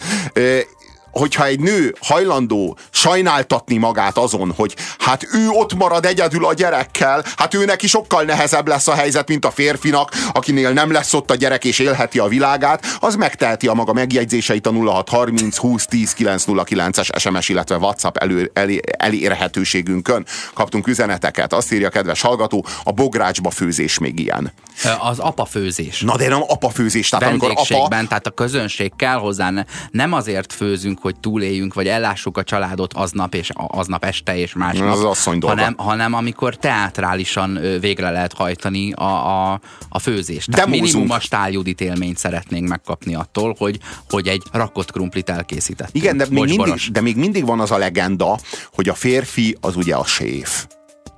[1.14, 7.24] hogyha egy nő hajlandó sajnáltatni magát azon, hogy hát ő ott marad egyedül a gyerekkel,
[7.37, 11.31] hát ő neki sokkal nehezebb lesz a helyzet, mint a férfinak, akinél nem lesz ott
[11.31, 16.14] a gyerek és élheti a világát, az megteheti a maga megjegyzéseit a 0630 20 10
[16.18, 20.27] 909-es SMS, illetve WhatsApp elő, elé, elérhetőségünkön.
[20.55, 24.53] Kaptunk üzeneteket, azt írja a kedves hallgató, a bográcsba főzés még ilyen.
[25.00, 26.00] Az apa főzés.
[26.00, 27.88] Na de nem apa főzés, tehát amikor apa...
[27.88, 29.53] tehát a közönség kell hozzá,
[29.90, 34.88] nem azért főzünk, hogy túléljünk, vagy ellássuk a családot aznap, és aznap este, és másnap.
[34.88, 35.57] Az asszony dolga.
[35.57, 40.51] hanem, hanem amikor teátrálisan végre lehet hajtani a, a, a főzést.
[40.51, 40.93] Tehát Demózunk.
[40.93, 43.79] minimum a stáljudit élményt szeretnénk megkapni attól, hogy,
[44.11, 45.88] hogy egy rakott krumplit elkészített.
[45.93, 48.38] Igen, de még, mindig, de még mindig van az a legenda,
[48.75, 50.67] hogy a férfi az ugye a séf.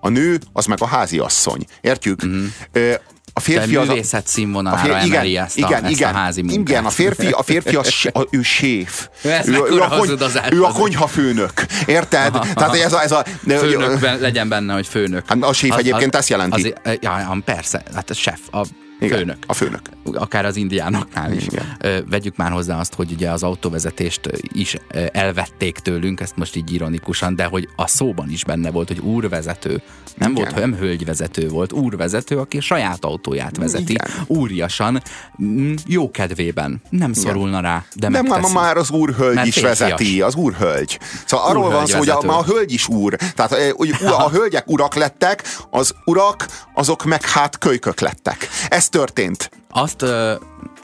[0.00, 1.64] A nő az meg a háziasszony.
[1.80, 2.22] Értjük?
[2.22, 2.96] Uh-huh
[3.36, 4.20] a férfi az a...
[4.24, 6.68] színvonalára a fér, igen, emeli ezt, a, igen, ezt igen, a házi munkát.
[6.68, 9.08] Igen, a férfi, a férfi az, a, ő séf.
[9.22, 10.10] Ő, ő, ő, a, kony,
[10.50, 11.52] ő a konyhafőnök.
[11.86, 12.34] Érted?
[12.34, 13.02] Aha, Tehát ez a...
[13.02, 15.22] Ez a Főnök legyen benne, hogy főnök.
[15.28, 16.74] Hát a séf az, egyébként az, ezt jelenti.
[16.84, 18.66] Az, ja, persze, hát a chef, a
[19.00, 19.36] igen, főnök.
[19.46, 19.80] A főnök.
[20.04, 21.46] Akár az indiánoknál is.
[21.46, 22.04] Igen.
[22.10, 24.76] Vegyük már hozzá azt, hogy ugye az autóvezetést is
[25.12, 29.82] elvették tőlünk, ezt most így ironikusan, de hogy a szóban is benne volt, hogy úrvezető.
[30.16, 30.42] Nem Igen.
[30.42, 33.92] volt, nem hölgyvezető volt, úrvezető, aki saját autóját vezeti.
[33.92, 34.06] Igen.
[34.26, 35.02] Úriasan,
[35.42, 36.82] mm, jó kedvében.
[36.90, 40.98] Nem szorulna rá, de De már, már az úrhölgy is vezeti, az úrhölgy.
[41.26, 43.16] Szóval arról van szó, hogy a, a hölgy is úr.
[43.34, 48.48] Tehát hogy a hölgyek urak lettek, az urak, azok meg hát kölykök lettek.
[48.68, 49.50] Ez történt.
[49.70, 50.04] Azt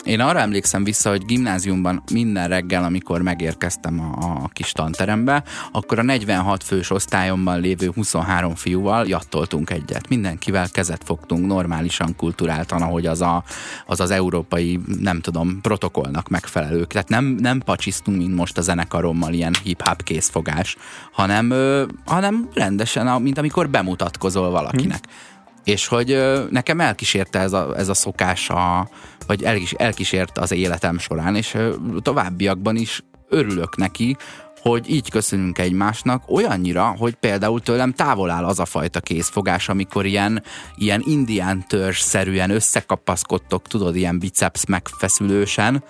[0.05, 5.99] én arra emlékszem vissza, hogy gimnáziumban minden reggel, amikor megérkeztem a, a kis tanterembe, akkor
[5.99, 10.09] a 46 fős osztályomban lévő 23 fiúval jattoltunk egyet.
[10.09, 13.45] Mindenkivel kezet fogtunk, normálisan, kulturáltan, ahogy az a,
[13.87, 16.93] az, az európai, nem tudom, protokollnak megfelelők.
[16.93, 20.77] Tehát nem, nem pacsisztunk, mint most a zenekarommal, ilyen hip-hop készfogás,
[21.12, 25.01] hanem, ö, hanem rendesen, mint amikor bemutatkozol valakinek.
[25.05, 25.31] Hmm
[25.64, 28.88] és hogy nekem elkísérte ez a, ez a szokás, a,
[29.27, 29.44] vagy
[29.77, 31.57] elkísért az életem során, és
[32.03, 34.16] továbbiakban is örülök neki,
[34.62, 40.07] hogy így köszönünk egymásnak olyannyira, hogy például tőlem távol áll az a fajta készfogás, amikor
[40.07, 40.42] ilyen,
[40.77, 45.85] ilyen indián törzs-szerűen összekapaszkodtok, tudod, ilyen biceps megfeszülősen,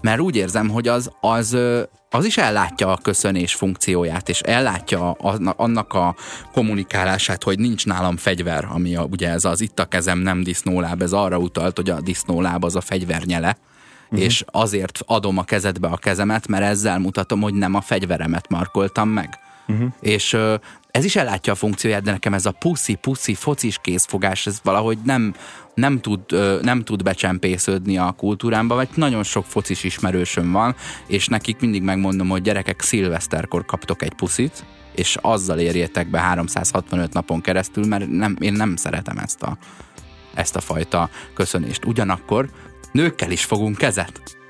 [0.00, 1.56] mert úgy érzem, hogy az, az,
[2.14, 5.10] az is ellátja a köszönés funkcióját, és ellátja
[5.56, 6.14] annak a
[6.52, 11.02] kommunikálását, hogy nincs nálam fegyver, ami a, ugye ez az itt a kezem nem disznóláb,
[11.02, 13.56] ez arra utalt, hogy a disznóláb az a fegyvernyele,
[14.04, 14.24] uh-huh.
[14.24, 19.08] és azért adom a kezedbe a kezemet, mert ezzel mutatom, hogy nem a fegyveremet markoltam
[19.08, 19.38] meg.
[19.68, 19.92] Uh-huh.
[20.00, 20.36] És
[20.90, 25.34] ez is ellátja a funkcióját, de nekem ez a puszi-puszi focis készfogás, ez valahogy nem,
[25.74, 26.20] nem, tud,
[26.62, 30.74] nem tud becsempésződni a kultúrámba, vagy nagyon sok focis ismerősöm van,
[31.06, 37.12] és nekik mindig megmondom, hogy gyerekek, szilveszterkor kaptok egy puszit, és azzal érjétek be 365
[37.12, 39.56] napon keresztül, mert nem, én nem szeretem ezt a,
[40.34, 41.84] ezt a fajta köszönést.
[41.84, 42.48] Ugyanakkor
[42.92, 44.42] nőkkel is fogunk kezet.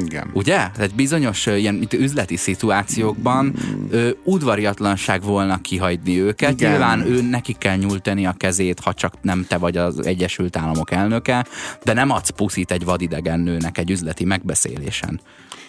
[0.00, 0.30] Igen.
[0.32, 0.56] Ugye?
[0.56, 3.54] Tehát bizonyos ilyen mint üzleti szituációkban
[3.90, 6.52] ö, udvariatlanság volna kihagyni őket.
[6.52, 6.70] Igen.
[6.70, 10.90] Nyilván ő neki kell nyújtani a kezét, ha csak nem te vagy az Egyesült Államok
[10.90, 11.46] elnöke,
[11.84, 15.20] de nem adsz puszit egy vadidegen nőnek egy üzleti megbeszélésen,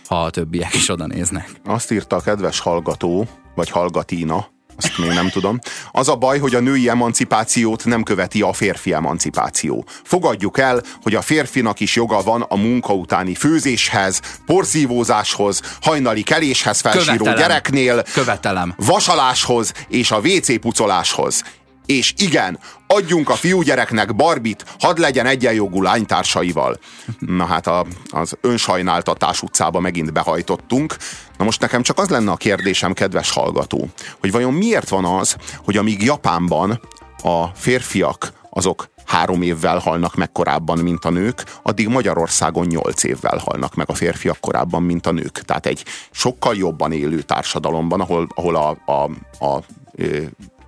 [0.07, 1.49] ha a többiek is oda néznek.
[1.65, 4.47] Azt írta a kedves hallgató, vagy hallgatína,
[4.83, 5.59] azt még nem tudom.
[5.91, 9.85] Az a baj, hogy a női emancipációt nem követi a férfi emancipáció.
[10.03, 16.79] Fogadjuk el, hogy a férfinak is joga van a munka utáni főzéshez, porszívózáshoz, hajnali keléshez
[16.79, 17.39] felsíró Követelem.
[17.39, 18.73] gyereknél, Követelem.
[18.77, 21.43] vasaláshoz és a WC pucoláshoz.
[21.85, 26.79] És igen, adjunk a fiúgyereknek barbit, hadd legyen egyenjogú lánytársaival.
[27.19, 30.95] Na hát a, az önsajnáltatás utcába megint behajtottunk.
[31.41, 35.35] Na most nekem csak az lenne a kérdésem, kedves hallgató, hogy vajon miért van az,
[35.63, 36.81] hogy amíg Japánban
[37.23, 43.37] a férfiak azok három évvel halnak meg korábban, mint a nők, addig Magyarországon nyolc évvel
[43.37, 45.41] halnak meg a férfiak korábban, mint a nők.
[45.41, 49.09] Tehát egy sokkal jobban élő társadalomban, ahol, ahol a, a,
[49.45, 49.63] a, a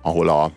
[0.02, 0.50] ahol a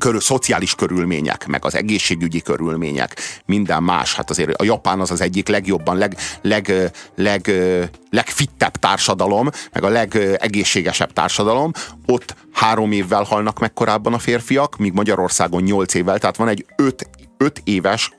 [0.00, 4.14] körül, szociális körülmények, meg az egészségügyi körülmények, minden más.
[4.14, 7.50] Hát azért a Japán az az egyik legjobban, leg, leg, leg,
[8.10, 11.72] legfittebb társadalom, meg a legegészségesebb társadalom.
[12.06, 16.66] Ott három évvel halnak meg korábban a férfiak, míg Magyarországon nyolc évvel, tehát van egy
[16.76, 18.10] öt, öt éves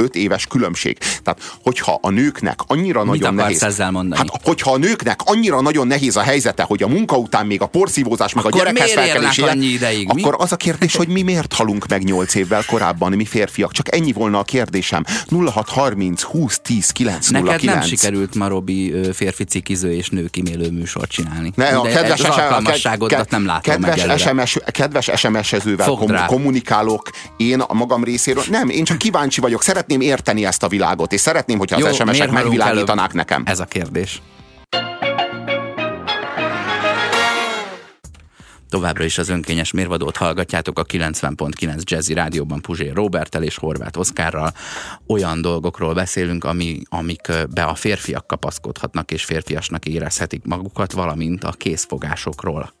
[0.00, 0.98] öt éves különbség.
[0.98, 3.62] Tehát, hogyha a nőknek annyira Mit nagyon nehéz...
[3.62, 4.20] ezzel mondani?
[4.20, 7.66] Hát, hogyha a nőknek annyira nagyon nehéz a helyzete, hogy a munka után még a
[7.66, 10.12] porszívózás, meg a Akkor gyerekhez miért felkelés annyi ideig?
[10.14, 10.22] Mi?
[10.22, 13.72] akkor az a kérdés, hogy mi miért halunk meg nyolc évvel korábban, mi férfiak.
[13.72, 15.04] Csak ennyi volna a kérdésem.
[15.28, 17.50] 0630 20 10 909.
[17.50, 21.52] Neked nem sikerült ma, Robi, férfi cikiző és nő kimélő műsort csinálni.
[21.54, 24.44] Ne, a kedves, SM alkalmasságodat nem látom meg kedves, előre.
[24.44, 28.42] SMS, kedves SMS-ezővel kom- kommunikálok én a magam részéről.
[28.50, 31.88] Nem, én csak kíváncsi vagyok, szeretném érteni ezt a világot, és szeretném, hogyha az Jó,
[31.88, 33.42] SMS-ek miért halunk megvilágítanák nekem.
[33.46, 34.22] Ez a kérdés.
[38.68, 44.52] Továbbra is az önkényes mérvadót hallgatjátok a 90.9 Jazzy Rádióban Puzsér Robertel és Horváth Oszkárral.
[45.06, 52.79] Olyan dolgokról beszélünk, ami, amikbe a férfiak kapaszkodhatnak és férfiasnak érezhetik magukat, valamint a készfogásokról.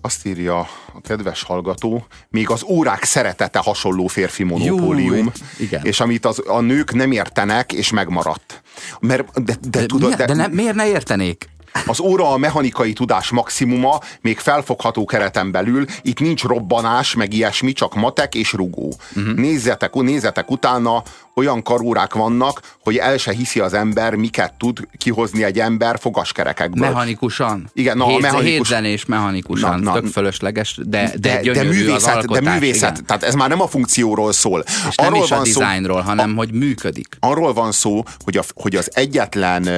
[0.00, 0.68] Azt írja a
[1.02, 5.84] kedves hallgató, még az órák szeretete hasonló férfi monopólium, Júj, igen.
[5.84, 8.62] és amit az, a nők nem értenek, és megmaradt.
[9.00, 11.48] Mert, de, de, De, tudod, de, de ne, miért ne értenék?
[11.86, 17.72] Az óra a mechanikai tudás maximuma, még felfogható kereten belül, itt nincs robbanás, meg ilyesmi,
[17.72, 18.94] csak matek és rugó.
[19.16, 19.34] Uh-huh.
[19.34, 21.02] Nézzetek, nézzetek utána,
[21.34, 26.88] olyan karórák vannak, hogy el se hiszi az ember, miket tud kihozni egy ember fogaskerekekből.
[26.88, 27.70] Mechanikusan?
[27.72, 30.00] Igen, na, a hét, mechanikus- hétzenés mechanikusan, Na, na.
[30.00, 33.04] tök fölösleges, de, de, de, de művészet, alkotás, de művészet, igen.
[33.06, 34.64] tehát ez már nem a funkcióról szól.
[34.88, 37.16] És nem is a dizájnról, hanem hogy működik.
[37.20, 39.68] arról van szó, hogy, a, hogy az egyetlen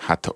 [0.00, 0.34] hát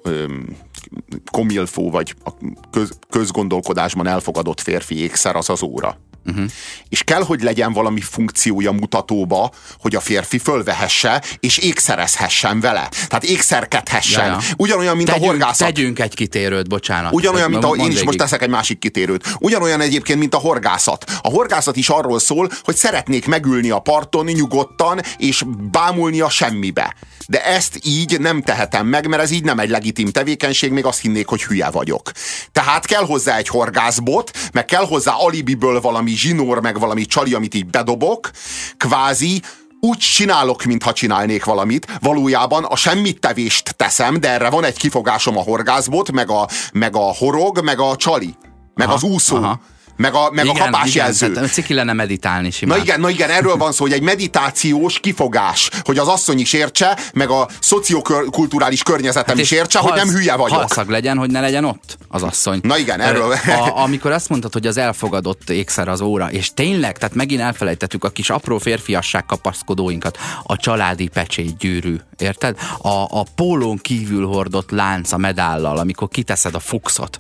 [1.31, 2.31] komilfó vagy a
[2.71, 5.99] köz, közgondolkodásban elfogadott férfi ékszer az az óra.
[6.29, 6.51] Uh-huh.
[6.89, 9.51] És kell, hogy legyen valami funkciója mutatóba,
[9.81, 12.89] hogy a férfi fölvehesse, és ékszerezhessen vele.
[13.09, 14.27] Tehát ékszerkedhessen.
[14.27, 14.39] Ja, ja.
[14.57, 15.75] Ugyanolyan, mint tegyünk, a horgászat.
[15.75, 17.13] Tegyünk egy kitérőt, bocsánat.
[17.13, 18.05] Ugyanolyan, mint a, én is végig.
[18.05, 19.37] most teszek egy másik kitérőt.
[19.39, 21.05] Ugyanolyan egyébként, mint a horgászat.
[21.23, 26.95] A horgászat is arról szól, hogy szeretnék megülni a parton nyugodtan, és bámulni a semmibe.
[27.27, 31.01] De ezt így nem tehetem meg, mert ez így nem egy legitim tevékenység, még azt
[31.01, 32.11] hinnék, hogy hülye vagyok.
[32.53, 37.55] Tehát kell hozzá egy horgászbot, meg kell hozzá alibiből valami zsinór, meg valami csali, amit
[37.55, 38.31] így bedobok,
[38.77, 39.43] kvázi
[39.81, 41.99] úgy csinálok, mintha csinálnék valamit.
[42.01, 46.97] Valójában a semmit tevést teszem, de erre van egy kifogásom a horgászbot, meg a, meg
[46.97, 48.35] a horog, meg a csali,
[48.75, 49.61] meg Aha, az úszó, aha.
[49.99, 51.27] Meg a, meg a kapásjelző.
[51.27, 52.77] Igen, tehát ciki lenne meditálni simán.
[52.77, 56.53] Na igen, na igen, erről van szó, hogy egy meditációs kifogás, hogy az asszony is
[56.53, 60.57] értse, meg a szociokulturális környezetem Hát is értse, hogy nem hülye vagyok.
[60.59, 62.59] Halszag legyen, hogy ne legyen ott az asszony.
[62.63, 66.99] Na igen, erről- A, amikor azt mondtad, hogy az elfogadott ékszer az óra, és tényleg,
[66.99, 72.57] tehát megint elfelejtettük a kis apró férfiasság kapaszkodóinkat, a családi pecsét gyűrű, érted?
[72.79, 77.17] A, a pólón kívül hordott lánc a medállal, amikor kiteszed a fuxot.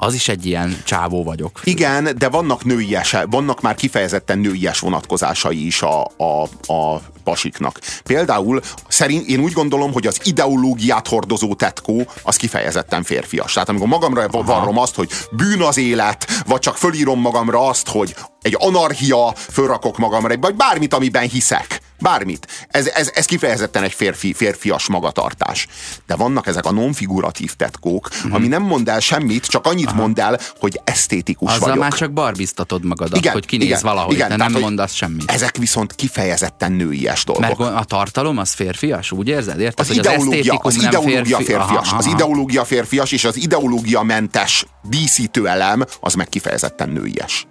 [0.00, 1.60] Az is egy ilyen csávó vagyok.
[1.64, 6.42] Igen, de vannak nőies, vannak már kifejezetten nőies vonatkozásai is a, a,
[6.72, 7.80] a pasiknak.
[8.04, 13.52] Például szerint én úgy gondolom, hogy az ideológiát hordozó tetkó az kifejezetten férfias.
[13.52, 18.14] Tehát amikor magamra varrom azt, hogy bűn az élet, vagy csak fölírom magamra azt, hogy
[18.42, 21.80] egy anarchia, fölrakok magamra, vagy bármit, amiben hiszek.
[22.00, 22.46] Bármit.
[22.68, 25.66] Ez, ez, ez kifejezetten egy férfi, férfias magatartás.
[26.06, 28.34] De vannak ezek a non-figuratív tetkók, Mhm.
[28.34, 31.82] ami nem mond el semmit, csak annyit mond el, hogy esztétikus Azzal vagyok.
[31.82, 35.30] már csak barbiztatod magadat, hogy kinéz valahogy, de tehát, nem hogy mondasz semmit.
[35.30, 37.58] Ezek viszont kifejezetten nőies dolgok.
[37.58, 39.60] Mert a tartalom az férfias, úgy érzed?
[39.60, 41.44] Érted, az hogy ideológia, az nem ideológia férfi...
[41.44, 41.88] férfias.
[41.88, 42.14] Aha, Az aha.
[42.14, 47.46] ideológia férfias, és az ideológia mentes díszítő elem, az meg kifejezetten nőies.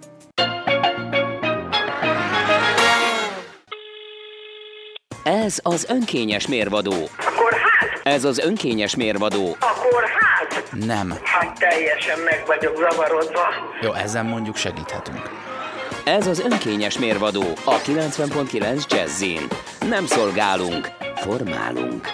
[5.22, 6.92] Ez az önkényes mérvadó.
[6.92, 9.46] Akkor hát, Ez az önkényes mérvadó.
[9.60, 10.27] akkor hát.
[10.72, 11.14] Nem.
[11.24, 13.42] Hát teljesen meg vagyok zavarodva.
[13.80, 15.30] Jó, ezen mondjuk segíthetünk.
[16.04, 19.46] Ez az önkényes mérvadó a 90.9 Jazzin.
[19.88, 22.08] Nem szolgálunk, formálunk.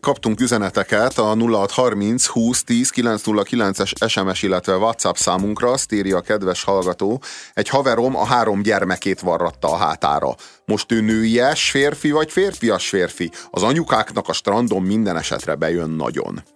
[0.00, 6.64] Kaptunk üzeneteket a 0630 20 10 909-es SMS, illetve WhatsApp számunkra, azt írja a kedves
[6.64, 7.22] hallgató.
[7.54, 10.34] Egy haverom a három gyermekét varratta a hátára.
[10.64, 13.30] Most ő nőies férfi vagy férfias férfi?
[13.50, 16.53] Az anyukáknak a strandon minden esetre bejön nagyon.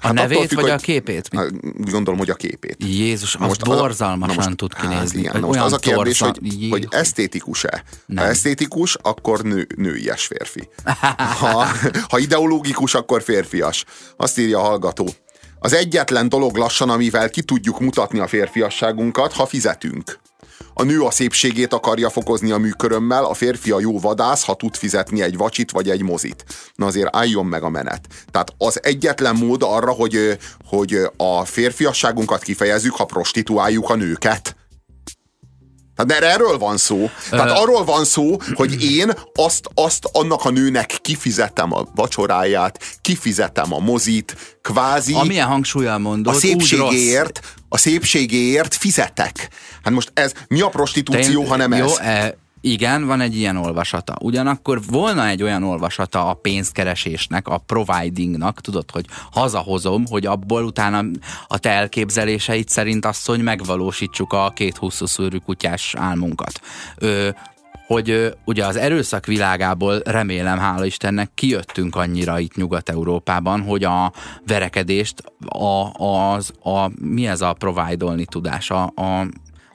[0.00, 1.28] A Hát attól nevét függ, vagy a képét?
[1.36, 1.50] Hát,
[1.90, 2.76] Gondolom, hogy a képét.
[2.84, 5.18] Jézus, az Most a- borzalmasan most- tud hát kinézni.
[5.18, 7.82] igen, Hogy na most az a kérdés, torza- hogy, Jé- hogy esztétikus-e?
[8.06, 8.24] Nem.
[8.24, 10.68] Ha esztétikus, akkor nő, nőies férfi.
[11.40, 11.66] Ha,
[12.08, 13.84] ha ideológikus, akkor férfias.
[14.16, 15.08] Azt írja a hallgató.
[15.58, 20.18] Az egyetlen dolog lassan, amivel ki tudjuk mutatni a férfiasságunkat, ha fizetünk.
[20.80, 24.76] A nő a szépségét akarja fokozni a műkörömmel, a férfi a jó vadász, ha tud
[24.76, 26.44] fizetni egy vacsit vagy egy mozit.
[26.74, 28.00] Na azért álljon meg a menet.
[28.30, 34.56] Tehát az egyetlen mód arra, hogy, hogy a férfiasságunkat kifejezzük, ha prostituáljuk a nőket.
[35.98, 37.10] Tehát mert erről van szó.
[37.30, 43.72] Tehát arról van szó, hogy én azt, azt annak a nőnek kifizetem a vacsoráját, kifizetem
[43.72, 49.48] a mozit, kvázi Amilyen hangsúlyjal mondod, a szépségéért, a szépségéért fizetek.
[49.82, 51.98] Hát most ez mi a prostitúció, Te- ha nem jó, ez?
[51.98, 54.16] E, igen, van egy ilyen olvasata.
[54.20, 61.04] Ugyanakkor volna egy olyan olvasata a pénzkeresésnek, a providingnak, tudod, hogy hazahozom, hogy abból utána
[61.46, 66.60] a te elképzeléseid szerint asszony megvalósítsuk a két húszú szőrű kutyás álmunkat.
[66.96, 67.28] Ö,
[67.86, 74.12] hogy ö, ugye az erőszak világából remélem, hála Istennek, kijöttünk annyira itt Nyugat-Európában, hogy a
[74.46, 79.26] verekedést a, az, a, mi ez a providolni tudás, a, a,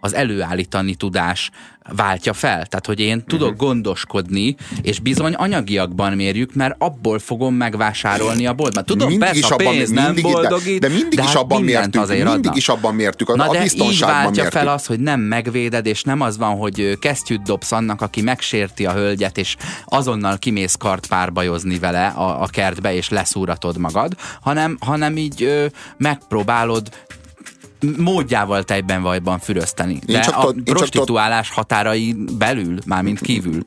[0.03, 1.49] az előállítani tudás
[1.95, 2.65] váltja fel.
[2.65, 3.57] Tehát, hogy én tudok Mhm.
[3.57, 8.85] gondoskodni, és bizony anyagiakban mérjük, mert abból fogom megvásárolni a boltban.
[8.85, 11.35] Tudom, mindig persze is a abban, pénz nem mindig, boldogít, de, de mindig is hát
[11.35, 12.55] abban mértük, azért mindig adnak.
[12.55, 14.51] is abban mértük, a, Na a de így váltja mértük.
[14.59, 18.85] fel az, hogy nem megvéded, és nem az van, hogy kesztyűt dobsz annak, aki megsérti
[18.85, 24.77] a hölgyet, és azonnal kimész kart párbajozni vele a, a kertbe, és leszúratod magad, hanem,
[24.79, 25.65] hanem így ö,
[25.97, 26.89] megpróbálod
[27.97, 29.99] módjával tejben vajban fürözteni.
[30.05, 33.63] De csak a én csak prostituálás határai belül, mármint kívül.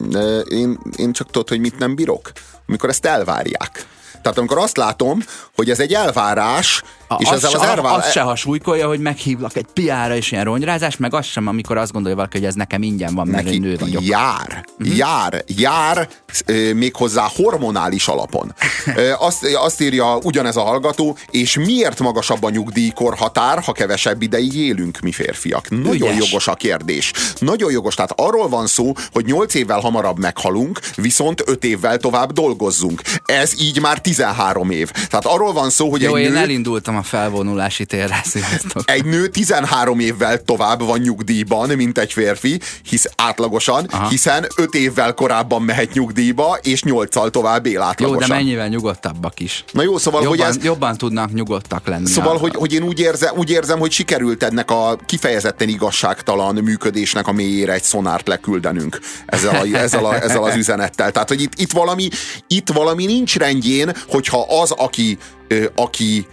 [0.50, 2.32] Én, én csak tudod, hogy mit nem bírok?
[2.66, 3.86] Amikor ezt elvárják.
[4.22, 5.22] Tehát amikor azt látom,
[5.54, 6.82] hogy ez egy elvárás,
[7.18, 8.06] és az, se, az elvárás...
[8.06, 11.92] az se hasúlykolja, hogy meghívlak egy piára és ilyen ronyrázás, meg az sem, amikor azt
[11.92, 14.04] gondolja valaki, hogy ez nekem ingyen van, mert én nő neki vagyok.
[14.04, 16.08] jár, jár, jár
[16.46, 18.54] ö, méghozzá hormonális alapon.
[19.18, 25.00] Azt, azt írja ugyanez a hallgató, és miért magasabb a nyugdíjkorhatár, ha kevesebb ideig élünk
[25.00, 25.68] mi férfiak?
[25.68, 26.28] Nagyon Ügyes.
[26.28, 27.12] jogos a kérdés.
[27.38, 27.94] Nagyon jogos.
[27.94, 33.02] Tehát arról van szó, hogy 8 évvel hamarabb meghalunk, viszont 5 évvel tovább dolgozzunk.
[33.24, 34.90] Ez így már 13 év.
[34.90, 36.36] Tehát arról van szó, hogy Jó, egy én nő...
[36.36, 38.82] elindultam a felvonulási térre, sziasztok.
[38.90, 44.08] Egy nő 13 évvel tovább van nyugdíjban, mint egy férfi, hisz átlagosan, Aha.
[44.08, 48.28] hiszen 5 évvel korábban mehet nyugdíjba, és 8-al tovább él Jó, átlagosan.
[48.28, 49.64] de mennyivel nyugodtabbak is.
[49.72, 50.64] Na jó, szóval, Jobban, hogy ez...
[50.64, 52.06] jobban tudnak nyugodtak lenni.
[52.06, 56.54] Szóval, a- hogy, hogy én úgy érzem, úgy érzem, hogy sikerült ennek a kifejezetten igazságtalan
[56.54, 61.10] működésnek a mélyére egy szonárt leküldenünk ezzel, a, ezzel, a, ezzel az üzenettel.
[61.12, 62.08] Tehát, hogy itt, itt, valami,
[62.46, 65.18] itt valami nincs rendjén, hogyha az, aki,
[65.48, 66.26] ö, aki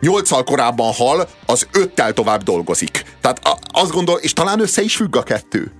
[0.00, 3.04] nyolccal korábban hal, az öttel tovább dolgozik.
[3.20, 5.72] Tehát a, azt gondol, és talán össze is függ a kettő.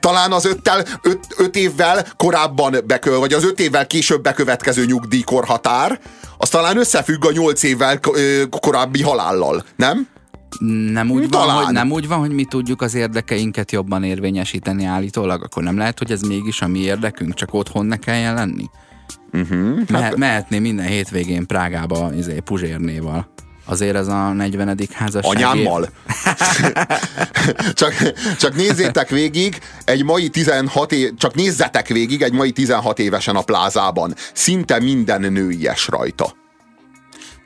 [0.00, 6.00] Talán az öttel, öt, öt évvel korábban bekö, vagy az öt évvel később bekövetkező nyugdíjkorhatár,
[6.38, 8.00] az talán összefügg a nyolc évvel
[8.50, 10.08] korábbi halállal, nem?
[10.92, 15.42] nem úgy, van, hogy, nem úgy van, hogy mi tudjuk az érdekeinket jobban érvényesíteni állítólag,
[15.42, 18.64] akkor nem lehet, hogy ez mégis a mi érdekünk, csak otthon ne kelljen lenni?
[19.32, 19.78] Uh-huh.
[19.88, 23.28] Mehet, mehetné minden hétvégén Prágába izé, Puzsérnéval.
[23.64, 24.78] Azért ez a 40.
[24.92, 25.36] házasság.
[25.36, 25.88] Anyámmal.
[27.80, 27.94] csak,
[28.38, 33.42] csak nézzétek végig egy mai 16 év, csak nézzetek végig egy mai 16 évesen a
[33.42, 34.14] plázában.
[34.32, 36.37] Szinte minden nő ilyes rajta.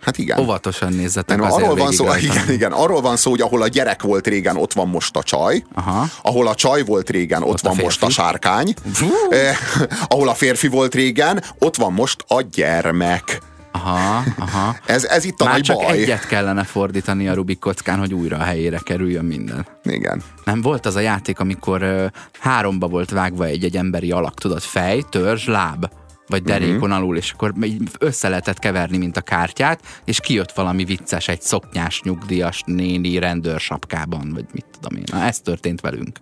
[0.03, 0.39] Hát igen.
[0.39, 2.25] Óvatosan nézzetek azért arról van szó, rajta.
[2.27, 5.23] igen, igen, arról van szó, hogy ahol a gyerek volt régen, ott van most a
[5.23, 5.65] csaj.
[5.75, 6.07] Aha.
[6.23, 8.75] Ahol a csaj volt régen, ott, Ott a van most a sárkány.
[9.31, 9.57] Eh,
[10.09, 13.41] ahol a férfi volt régen, ott van most a gyermek.
[13.73, 14.77] Aha, aha.
[14.87, 15.99] Ez, ez itt a Már nagy csak baj.
[15.99, 19.67] egyet kellene fordítani a Rubik kockán, hogy újra a helyére kerüljön minden.
[19.85, 20.23] Igen.
[20.45, 22.07] Nem volt az a játék, amikor ö,
[22.41, 25.87] háromba volt vágva egy-egy emberi alak, tudod, fej, törzs, láb,
[26.27, 26.93] vagy derékon Mhm.
[26.93, 27.53] alul, és akkor
[27.99, 34.31] össze lehetett keverni, mint a kártyát, és kijött valami vicces, egy szoknyás, nyugdíjas néni rendőrsapkában,
[34.35, 35.05] vagy mit tudom én.
[35.13, 36.19] Na, ez történt velünk.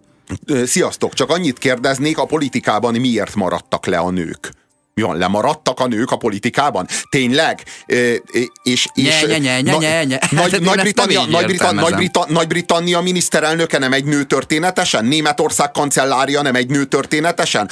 [0.65, 4.53] Sziasztok, csak annyit kérdeznék, a politikában miért maradtak le a nők?
[5.01, 6.87] Mi van, lemaradtak a nők a politikában?
[7.09, 7.63] Tényleg?
[7.87, 8.15] Ö,
[8.63, 10.19] És, és Nye, nye, nye, nye, nye.
[10.21, 11.91] Hát Nagy, én Nagy-Britannia, értelmezem.
[11.91, 15.05] Nagy-Britannia, Nagy-Britannia miniszterelnöke nem egy nő történetesen?
[15.05, 17.71] Németország kancellária nem egy nő történetesen?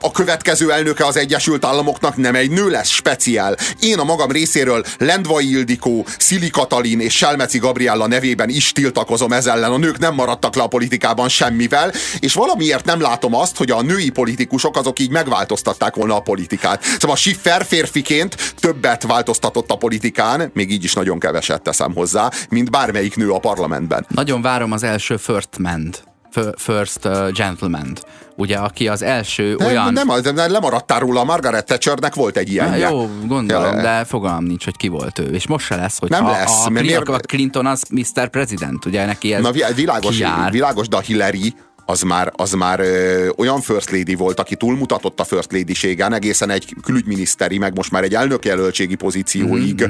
[0.00, 3.56] A következő elnöke az Egyesült Államoknak nem egy nő lesz speciál.
[3.80, 9.46] Én a magam részéről Lendvai Ildikó, Szili Katalin és Selmeci Gabriella nevében is tiltakozom ez
[9.46, 9.72] ellen.
[9.72, 13.82] A nők nem maradtak le a politikában semmivel, és valamiért nem látom azt, hogy a
[13.82, 16.62] női politikusok azok így megváltoztatták volna a politikát.
[16.98, 22.70] Szóval Schiffer férfiként többet változtatott a politikán, még így is nagyon keveset teszem hozzá, mint
[22.70, 24.06] bármelyik nő a parlamentben.
[24.08, 25.94] Nagyon várom az első First Man
[26.30, 27.96] F- First uh, Gentleman,
[28.36, 29.92] ugye, aki az első Nem, olyan...
[29.92, 32.76] nem, nem, lemaradtál róla, a Margaret Thatchernek volt egy ilyen.
[32.76, 35.24] Jó, gondolom, Ja, de fogalmam nincs, hogy ki volt ő.
[35.32, 38.28] És most se lesz, hogy Nem a, lesz, a, mert a Clinton az Mr.
[38.28, 40.50] President, ugye neki ez Na vi- világos, kijár.
[40.50, 41.54] világos, de a Hillary
[41.86, 46.50] az már, az már ö, olyan first lady volt, aki túlmutatott a first lady egészen
[46.50, 49.88] egy külügyminiszteri, meg most már egy elnökjelöltségi pozícióig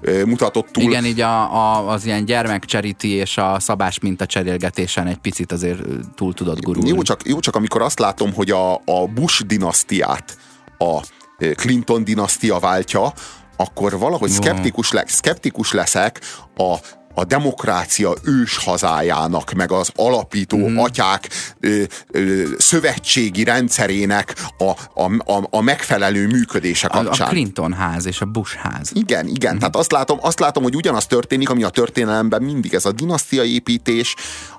[0.00, 0.84] ö, mutatott túl.
[0.84, 5.80] Igen, így a, a, az ilyen gyermekcseriti és a szabás minta cserélgetésen egy picit azért
[6.14, 6.88] túl tudott gurulni.
[6.88, 10.38] Jó csak, jó csak amikor azt látom, hogy a, a Bush dinasztiát
[10.78, 11.00] a
[11.54, 13.12] Clinton dinasztia váltja,
[13.56, 16.20] akkor valahogy szkeptikus, le, szkeptikus leszek
[16.56, 16.76] a
[17.14, 20.78] a demokrácia ős hazájának, meg az alapító mm.
[20.78, 21.28] atyák
[21.60, 24.70] ö, ö, szövetségi rendszerének a,
[25.02, 27.28] a, a, a megfelelő működése a, a kapcsán.
[27.28, 28.90] Clinton ház és a Bush ház.
[28.92, 29.50] Igen, igen.
[29.50, 29.58] Mhm.
[29.58, 34.14] Tehát azt látom, azt látom, hogy ugyanaz történik, ami a történelemben mindig ez a dinasztiaépítés,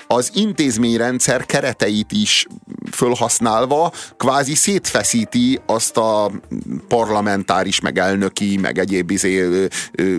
[0.08, 2.46] az intézményrendszer kereteit is
[2.92, 6.32] fölhasználva kvázi szétfeszíti azt a
[6.88, 10.16] parlamentáris, meg elnöki, meg egyéb izé, ö, ö,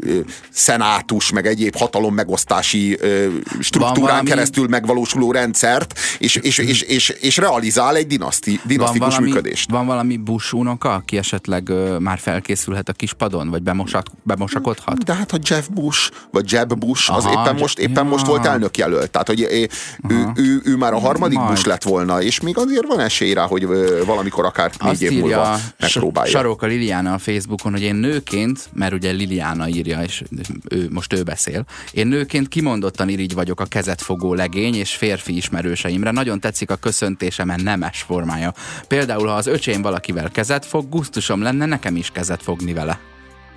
[0.00, 0.18] ö,
[0.50, 3.26] szenátus, meg egyéb hatalom megosztási ö,
[3.60, 9.26] struktúrán valami- keresztül megvalósuló rendszert, és, és, és, és, és realizál egy dinaszti, dinasztikus valami,
[9.26, 9.70] működést.
[9.70, 15.04] van valami Bush unoka, aki esetleg ö, már felkészülhet a kispadon, vagy bemosak, bemosakodhat?
[15.04, 18.10] De hát a Jeff Bush, vagy Jeb Bush, az Aha, éppen Je- most, éppen ja.
[18.10, 18.95] most volt elnök jelölt.
[19.10, 19.68] Tehát, hogy ő,
[20.08, 21.50] ő, ő, ő már a harmadik Majd.
[21.50, 23.66] Bush lett volna, és még azért van esély rá, hogy
[24.06, 26.30] valamikor akár négy év múlva megpróbálja.
[26.30, 30.22] Saróka Liliana a Facebookon, hogy én nőként, mert ugye Liliana írja, és
[30.68, 35.36] ő, most ő beszél, én nőként kimondottan irigy vagyok a kezet fogó legény és férfi
[35.36, 36.10] ismerőseimre.
[36.10, 38.52] Nagyon tetszik a köszöntésemen nemes formája.
[38.88, 42.98] Például, ha az öcsém valakivel kezet fog, gusztusom lenne nekem is kezet fogni vele.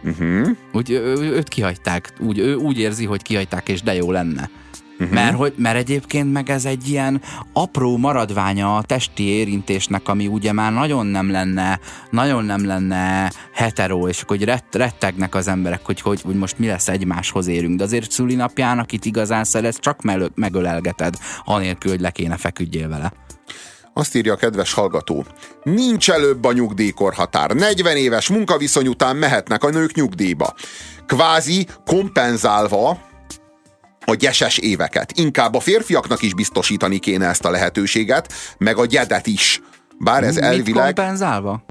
[0.03, 0.49] Uh-huh.
[0.73, 4.49] Úgy ő- őt kihagyták, úgy, ő úgy érzi, hogy kihagyták, és de jó lenne.
[4.99, 5.13] Uh-huh.
[5.13, 7.21] Mert, hogy, mert egyébként meg ez egy ilyen
[7.53, 11.79] apró maradványa a testi érintésnek, ami ugye már nagyon nem lenne,
[12.09, 16.67] nagyon nem lenne hetero, és hogy rett, rettegnek az emberek, hogy, hogy, hogy most mi
[16.67, 17.77] lesz egymáshoz érünk.
[17.77, 23.13] De azért szülinapján, akit igazán szeretsz, csak mel- megölelgeted, anélkül, hogy le kéne feküdjél vele.
[23.93, 25.25] Azt írja a kedves hallgató.
[25.63, 27.51] Nincs előbb a nyugdíjkorhatár.
[27.51, 30.53] 40 éves munkaviszony után mehetnek a nők nyugdíjba.
[31.05, 33.08] Kvázi kompenzálva
[34.05, 35.11] a gyeses éveket.
[35.15, 39.61] Inkább a férfiaknak is biztosítani kéne ezt a lehetőséget, meg a gyedet is.
[39.99, 41.63] Bár ez Mit elvileg, kompenzálva?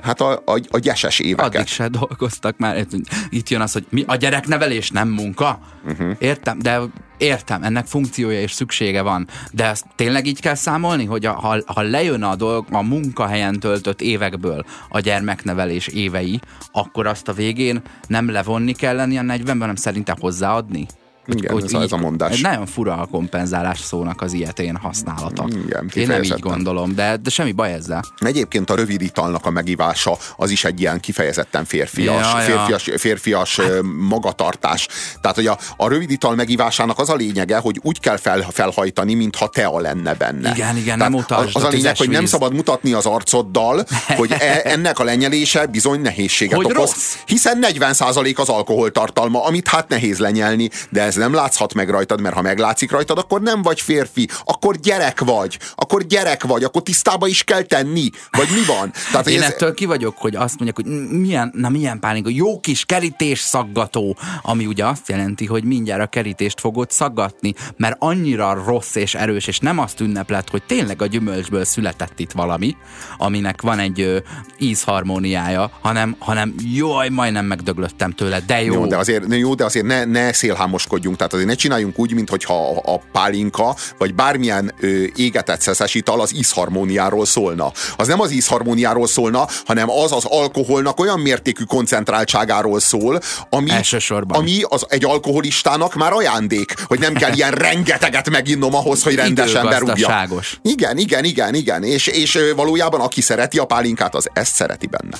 [0.00, 1.54] hát a, a, a gyeses éveket.
[1.54, 2.86] Addig se dolgoztak már.
[3.28, 5.58] Itt jön az, hogy mi a gyereknevelés nem munka.
[5.86, 6.16] Uh-huh.
[6.18, 6.80] Értem, de
[7.16, 9.28] értem, ennek funkciója és szüksége van.
[9.52, 13.60] De ezt tényleg így kell számolni, hogy a, ha, ha lejön a dolg a munkahelyen
[13.60, 16.40] töltött évekből a gyermeknevelés évei,
[16.72, 20.86] akkor azt a végén nem levonni kell lenni a 40-ben, hanem szerintem hozzáadni?
[21.36, 22.40] Igen, ez a- ez a mondás.
[22.40, 25.44] Nagyon fura a kompenzálás szónak az ilyetén használata.
[25.66, 28.04] Igen, Én nem így gondolom, de, de semmi baj ezzel.
[28.18, 32.44] Egyébként a rövid italnak a megívása az is egy ilyen kifejezetten férfias, Ja, ja.
[32.44, 33.70] férfias, férfias hát.
[34.08, 34.88] magatartás.
[35.20, 39.14] Tehát, hogy a, a rövid ital megívásának az a lényege, hogy úgy kell fel, felhajtani,
[39.14, 40.50] mintha tea lenne benne.
[40.54, 43.84] Igen, igen, Tehát nem utasd Az, a lényeg, hogy nem szabad mutatni az arcoddal,
[44.16, 46.76] hogy e, ennek a lenyelése bizony nehézséget Hogy okoz.
[46.76, 47.14] rossz.
[47.26, 52.34] Hiszen 40% az alkoholtartalma, amit hát nehéz lenyelni, de ez nem látszhat meg rajtad, mert
[52.34, 57.26] ha meglátszik rajtad, akkor nem vagy férfi, akkor gyerek vagy, akkor gyerek vagy, akkor tisztába
[57.26, 58.92] is kell tenni, vagy mi van?
[59.12, 62.60] Tehát, Én ez- ettől ki vagyok, hogy azt mondják, hogy milyen, na milyen pálinka, jó
[62.60, 68.62] kis kerítés szaggató, ami ugye azt jelenti, hogy mindjárt a kerítést fogod szaggatni, mert annyira
[68.66, 72.76] rossz és erős, és nem azt ünneplet, hogy tényleg a gyümölcsből született itt valami,
[73.18, 74.18] aminek van egy ö,
[74.58, 78.72] ízharmóniája, hanem, hanem jaj, majdnem megdöglöttem tőle, de jó.
[78.74, 82.70] Jó, de azért, jó, de azért ne, ne szélhámoskodjunk, tehát azért ne csináljunk úgy, mintha
[82.70, 87.72] a, a pálinka, vagy bármilyen ö, égetett szeszes ital az ízharmóniáról szólna.
[87.96, 94.38] Az nem az ízharmóniáról szólna, hanem az az alkoholnak olyan mértékű koncentráltságáról szól, ami, Elsősorban.
[94.38, 99.68] ami az egy alkoholistának már ajándék, hogy nem kell ilyen rengeteget meginnom ahhoz, hogy rendesen
[99.68, 100.06] berúgja.
[100.62, 101.82] Igen, igen, igen, igen.
[101.82, 105.18] És, és valójában aki szereti a pálinkát, az ezt szereti benne.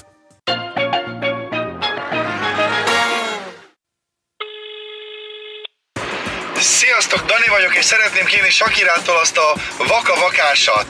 [7.08, 10.86] Sziasztok, Dani vagyok, és szeretném kérni Sakirától azt a vaka-vakásat.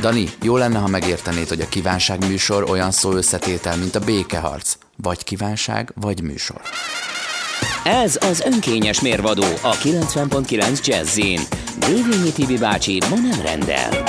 [0.00, 4.74] Dani, jó lenne, ha megértenéd, hogy a kívánság műsor olyan szó összetétel, mint a békeharc.
[4.96, 6.60] Vagy kívánság, vagy műsor.
[7.84, 11.40] Ez az önkényes mérvadó a 90.9 Jazzin.
[11.78, 14.04] Dévényi Tibi bácsi ma nem rendel.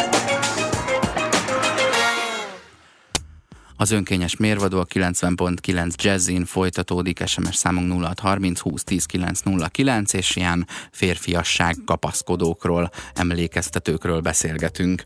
[3.77, 10.67] Az önkényes mérvadó a 90.9 Jazzin folytatódik, SMS számunk 0630 20 10 909, és ilyen
[10.91, 15.03] férfiasság kapaszkodókról, emlékeztetőkről beszélgetünk.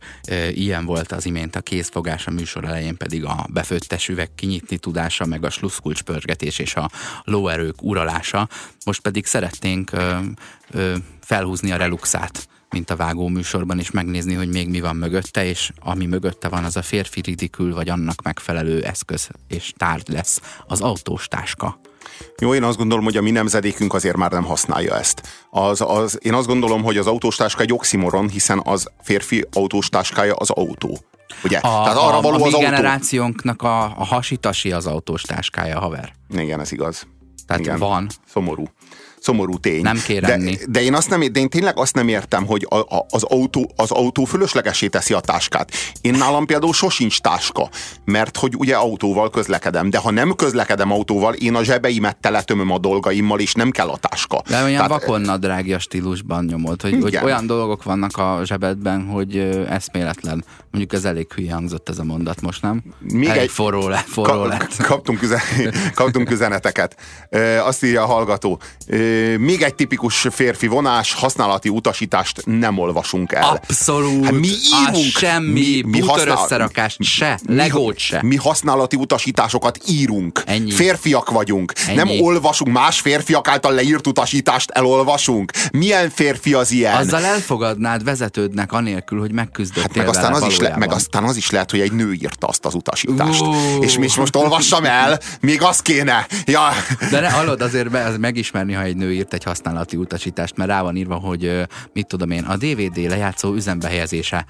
[0.52, 5.26] Ilyen volt az imént a kézfogás, a műsor elején pedig a befőttes üveg kinyitni tudása,
[5.26, 6.90] meg a sluszkulcs pörgetés és a
[7.24, 8.48] lóerők uralása.
[8.86, 10.18] Most pedig szeretnénk ö,
[10.72, 15.46] ö, felhúzni a reluxát mint a vágó műsorban, és megnézni, hogy még mi van mögötte,
[15.46, 20.42] és ami mögötte van, az a férfi ridikül, vagy annak megfelelő eszköz és tárgy lesz,
[20.68, 21.80] az autós táska.
[22.40, 25.22] Jó, én azt gondolom, hogy a mi nemzedékünk azért már nem használja ezt.
[25.50, 30.50] Az, az, én azt gondolom, hogy az autóstáska egy oximoron, hiszen az férfi autóstáskája az
[30.50, 30.98] autó.
[31.44, 31.58] Ugye?
[31.58, 32.60] A, Tehát arra a, való a az autó.
[32.60, 36.14] generációnknak a, a hasitasi az autós táskája, haver.
[36.30, 37.08] Igen, ez igaz.
[37.48, 37.80] Tehát Igen.
[37.80, 38.10] van.
[38.32, 38.64] Szomorú.
[39.22, 39.82] Szomorú tény.
[39.82, 42.76] Nem kér de, de, én azt nem, de én tényleg azt nem értem, hogy a,
[42.76, 45.72] a, az, autó, az autó fölöslegesé teszi a táskát.
[46.02, 47.70] Én nálam például sosincs táska,
[48.06, 52.78] mert hogy ugye autóval közlekedem, de ha nem közlekedem autóval, én a zsebeimet teletömöm a
[52.78, 54.42] dolgaimmal, és nem kell a táska.
[54.48, 59.38] De olyan Tehát- vakonnadrágja stílusban nyomod, hogy, hogy olyan dolgok vannak a zsebedben, hogy
[59.70, 60.44] eszméletlen.
[60.72, 62.84] Mondjuk ez elég hülye hangzott ez a mondat most, nem?
[63.00, 64.76] Még elég egy- forró, le, forró lett.
[64.84, 65.40] kaptunk, üzen,
[65.94, 66.96] kaptunk üzeneteket.
[67.64, 68.60] Azt írja a hallgató.
[69.38, 73.44] Még egy tipikus férfi vonás, használati utasítást nem olvasunk el.
[73.44, 74.24] Abszolút.
[74.24, 74.50] Hát mi
[74.86, 75.06] Á, írunk.
[75.18, 78.20] semmi, mi, összerakást se, legót se.
[78.24, 80.42] Mi használati utasításokat írunk.
[80.46, 80.72] Ennyi.
[80.72, 81.74] Férfiak vagyunk.
[81.88, 81.96] Ennyi.
[81.96, 85.52] Nem olvasunk, más férfiak által leírt utasítást elolvasunk.
[85.72, 86.96] Milyen férfi az ilyen?
[86.96, 90.88] Azzal elfogadnád vezetődnek anélkül, hogy megküzdöttél Hát meg aztán, vele az is le, valójában.
[90.88, 93.42] meg aztán az is lehet, hogy egy nő írta azt az utasítást.
[93.42, 93.54] Ú.
[93.82, 96.28] És mi is most olvassam el, még az kéne.
[96.46, 96.70] Ja.
[97.12, 100.70] De ne, hallod, azért be, az megismerni, ha egy nő írt egy használati utasítást, mert
[100.70, 104.46] rá van írva, hogy mit tudom én, a DVD lejátszó üzembehelyezése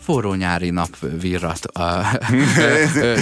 [0.00, 1.64] forró nyári nap virrat.
[1.64, 2.06] A,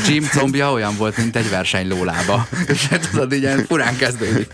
[0.07, 2.49] Jim combja olyan volt, mint egy versenylólába.
[2.69, 4.53] És hát tudod, így ilyen furán kezdődik.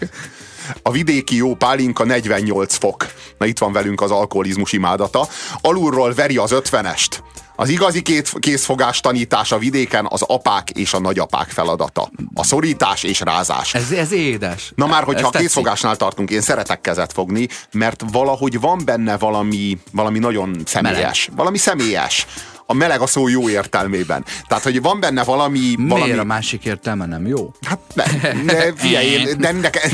[0.83, 3.07] A vidéki jó pálinka 48 fok.
[3.39, 5.29] Na itt van velünk az alkoholizmus imádata.
[5.61, 7.23] Alulról veri az ötvenest.
[7.63, 12.11] Az igazi két készfogás tanítás a vidéken az apák és a nagyapák feladata.
[12.35, 13.75] A szorítás és rázás.
[13.75, 14.73] Ez, ez édes.
[14.75, 19.79] Na már, hogyha a készfogásnál tartunk, én szeretek kezet fogni, mert valahogy van benne valami,
[19.93, 21.29] valami nagyon személyes.
[21.37, 22.27] Valami személyes.
[22.73, 24.25] A meleg a szó jó értelmében.
[24.49, 25.75] Tehát, hogy van benne valami...
[25.79, 27.53] valami Miért a másik értelme nem jó?
[27.67, 29.91] Hát ne, ne figyelj, én, de neke,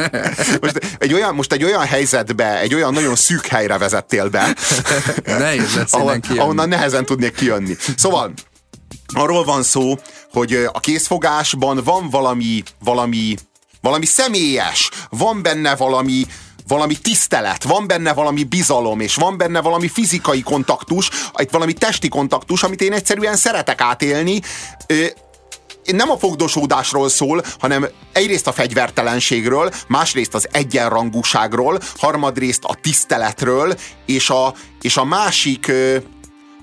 [0.62, 4.56] most, egy olyan, most egy olyan helyzetbe, egy olyan nagyon szűk helyre vezettél be,
[5.24, 6.38] Nehéz lesz kijönni.
[6.38, 7.76] ahonnan nehezen tudnék kijönni.
[7.96, 8.32] Szóval,
[9.14, 9.98] arról van szó,
[10.32, 13.34] hogy a készfogásban van valami, valami,
[13.80, 16.26] valami személyes, van benne valami,
[16.70, 22.08] valami tisztelet, van benne valami bizalom, és van benne valami fizikai kontaktus, egy valami testi
[22.08, 24.40] kontaktus, amit én egyszerűen szeretek átélni.
[25.84, 33.74] Nem a fogdosódásról szól, hanem egyrészt a fegyvertelenségről, másrészt az egyenrangúságról, harmadrészt a tiszteletről,
[34.06, 35.72] és a, és a másik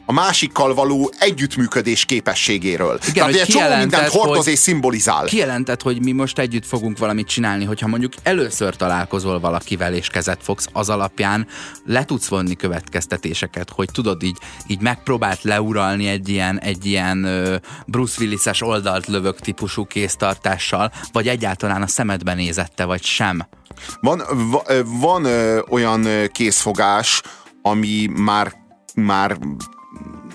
[0.10, 3.00] a másikkal való együttműködés képességéről.
[3.08, 5.26] Igen, Tehát egy csomó mindent hordoz hogy- és szimbolizál.
[5.26, 10.40] Kijelentett, hogy mi most együtt fogunk valamit csinálni, hogyha mondjuk először találkozol valakivel és kezet
[10.44, 11.48] fogsz, az alapján
[11.86, 14.38] le tudsz vonni következtetéseket, hogy tudod így,
[14.68, 17.28] így megpróbált leuralni egy ilyen, egy ilyen
[17.88, 23.48] Bruce Willis-es oldalt lövök típusú kéztartással, vagy egyáltalán a szemedbe nézette, vagy sem.
[24.02, 27.22] Van, va- van ö, olyan ö, készfogás,
[27.62, 28.54] ami már,
[28.96, 29.38] már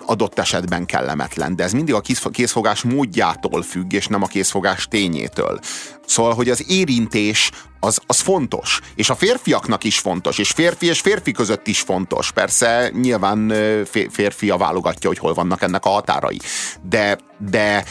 [0.06, 4.86] adott esetben kellemetlen, de ez mindig a kész- készfogás módjától függ, és nem a készfogás
[4.88, 5.58] tényétől.
[6.06, 7.50] Szóval, hogy az érintés
[7.80, 12.32] az, az fontos, és a férfiaknak is fontos, és férfi és férfi között is fontos.
[12.32, 13.52] Persze nyilván
[14.10, 16.38] férfi a válogatja, hogy hol vannak ennek a határai.
[16.82, 17.84] De, de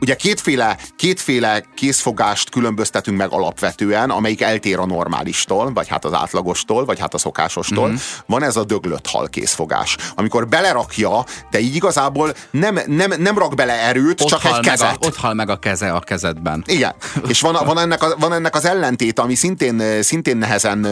[0.00, 6.84] Ugye kétféle, kétféle készfogást különböztetünk meg alapvetően, amelyik eltér a normálistól, vagy hát az átlagostól,
[6.84, 7.86] vagy hát a szokásostól.
[7.86, 7.94] Mhm.
[7.94, 7.98] Mm.
[8.26, 13.54] Van ez a döglött hal készfogás, amikor belerakja, de így igazából nem, nem, nem rak
[13.54, 15.04] bele erőt, csak egy kezet.
[15.04, 16.62] a, ott hal meg a keze a kezedben.
[16.66, 16.94] Igen,
[17.28, 20.86] és van, van, ennek, a, van ennek az ellentét, ami szintén, szintén nehezen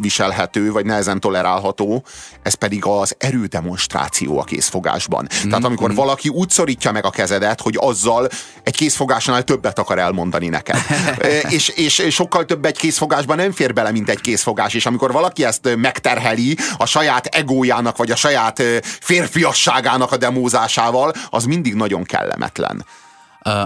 [0.00, 2.04] viselhető, vagy nehezen tolerálható,
[2.42, 5.26] ez pedig az erődemonstráció a készfogásban.
[5.42, 8.28] Tehát amikor valaki úgy szorítja meg a kezedet, hogy azzal
[8.62, 10.78] egy készfogásnál többet akar elmondani neked.
[11.48, 15.44] És, és sokkal több egy készfogásban nem fér bele, mint egy készfogás, és amikor valaki
[15.44, 18.62] ezt megterheli a saját egójának, vagy a saját
[19.00, 22.84] férfiasságának a demózásával, az mindig nagyon kellemetlen.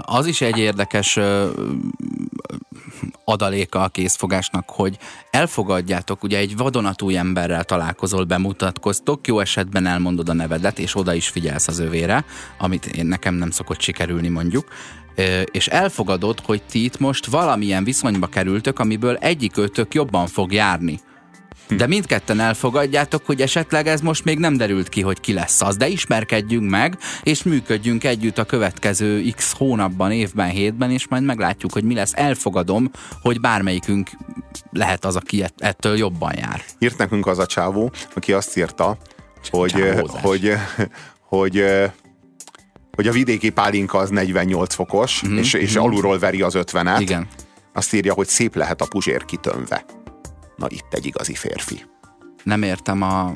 [0.01, 1.19] Az is egy érdekes
[3.25, 4.97] adaléka a készfogásnak, hogy
[5.31, 11.27] elfogadjátok, ugye egy vadonatúj emberrel találkozol, bemutatkoztok, jó esetben elmondod a nevedet, és oda is
[11.27, 12.25] figyelsz az övére,
[12.57, 14.67] amit én nekem nem szokott sikerülni mondjuk,
[15.51, 20.99] és elfogadod, hogy ti itt most valamilyen viszonyba kerültök, amiből egyikőtök jobban fog járni.
[21.77, 25.77] De mindketten elfogadjátok, hogy esetleg ez most még nem derült ki, hogy ki lesz az,
[25.77, 31.73] de ismerkedjünk meg, és működjünk együtt a következő x hónapban, évben, hétben, és majd meglátjuk,
[31.73, 32.11] hogy mi lesz.
[32.15, 34.09] Elfogadom, hogy bármelyikünk
[34.71, 36.61] lehet az, aki ett- ettől jobban jár.
[36.79, 38.97] Írt nekünk az a csávó, aki azt írta,
[39.49, 40.21] hogy, Csávózás.
[40.21, 40.53] hogy,
[41.19, 41.63] hogy,
[42.95, 45.37] hogy a vidéki pálinka az 48 fokos, mm-hmm.
[45.37, 46.97] és, és alulról veri az 50-et.
[46.99, 47.27] Igen.
[47.73, 49.85] Azt írja, hogy szép lehet a puzsér kitönve.
[50.55, 51.85] Na itt egy igazi férfi.
[52.43, 53.33] Nem értem a,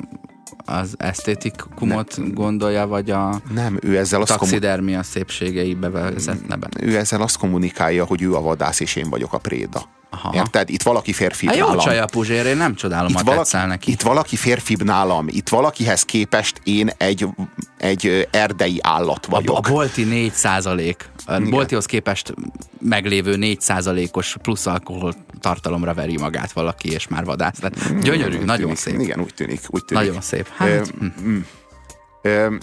[0.64, 6.68] az esztétikumot gondolja, vagy a Nem, ő ezzel, azt taxidermia szépségeibe vezetne be.
[6.80, 9.96] ő ezzel azt kommunikálja, hogy ő a vadász, és én vagyok a préda.
[10.10, 10.30] Aha.
[10.34, 10.70] Érted?
[10.70, 11.78] Itt valaki férfi Hát jó nálam.
[11.78, 13.90] csaj a Puzsér, én nem csodálom, itt, valaki, neki.
[13.90, 15.26] itt valaki férfibb nálam.
[15.28, 17.26] Itt valakihez képest én egy,
[17.78, 19.56] egy erdei állat A, vagyok.
[19.66, 22.34] a bolti 4 százalék, a boltihoz képest
[22.80, 27.58] meglévő 4 százalékos plusz alkohol tartalomra veri magát valaki, és már vadász.
[27.58, 28.76] Tehát gyönyörű, Úgy nagyon tűnik.
[28.78, 29.00] szép.
[29.00, 29.60] Igen, úgy tűnik.
[29.68, 30.04] Úgy tűnik.
[30.06, 30.48] Nagyon szép.
[30.56, 31.04] Hát, hm.
[31.26, 31.36] Ö,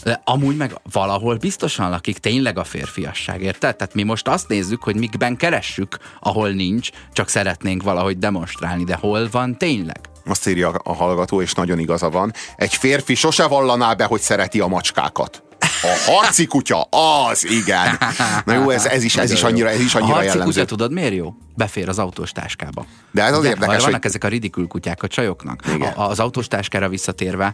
[0.03, 3.75] De amúgy meg valahol biztosan lakik tényleg a férfiasság, érted?
[3.75, 8.95] Tehát mi most azt nézzük, hogy mikben keressük, ahol nincs, csak szeretnénk valahogy demonstrálni, de
[8.95, 9.99] hol van tényleg?
[10.25, 12.33] Azt írja a hallgató, és nagyon igaza van.
[12.55, 15.43] Egy férfi sose vallaná be, hogy szereti a macskákat.
[15.59, 17.97] A harci kutya, az igen.
[18.45, 20.51] Na jó, ez, ez is, ez is annyira, ez is A annyira harci jellemző.
[20.61, 21.33] kutya tudod miért jó?
[21.55, 22.85] Befér az autós táskába.
[23.11, 25.61] De ez az Ugye, érdekes, Vannak hogy- ezek a ridikül kutyák a csajoknak.
[25.75, 25.93] Igen.
[25.93, 27.53] A, az autós táskára visszatérve,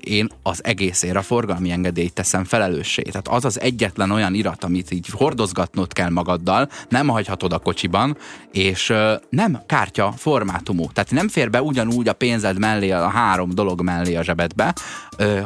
[0.00, 3.02] én az egészért a forgalmi engedélyt teszem felelőssé.
[3.02, 8.16] Tehát az az egyetlen olyan irat, amit így hordozgatnod kell magaddal, nem hagyhatod a kocsiban,
[8.52, 8.92] és
[9.30, 10.86] nem kártya formátumú.
[10.92, 14.74] Tehát nem fér be ugyanúgy a pénzed mellé, a három dolog mellé a zsebedbe,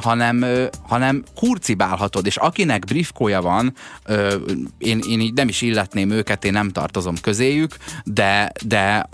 [0.00, 0.44] hanem,
[0.82, 3.74] hanem hurcibálhatod, és akinek briefkója van,
[4.78, 9.07] én, én így nem is illetném őket, én nem tartozom közéjük, de, de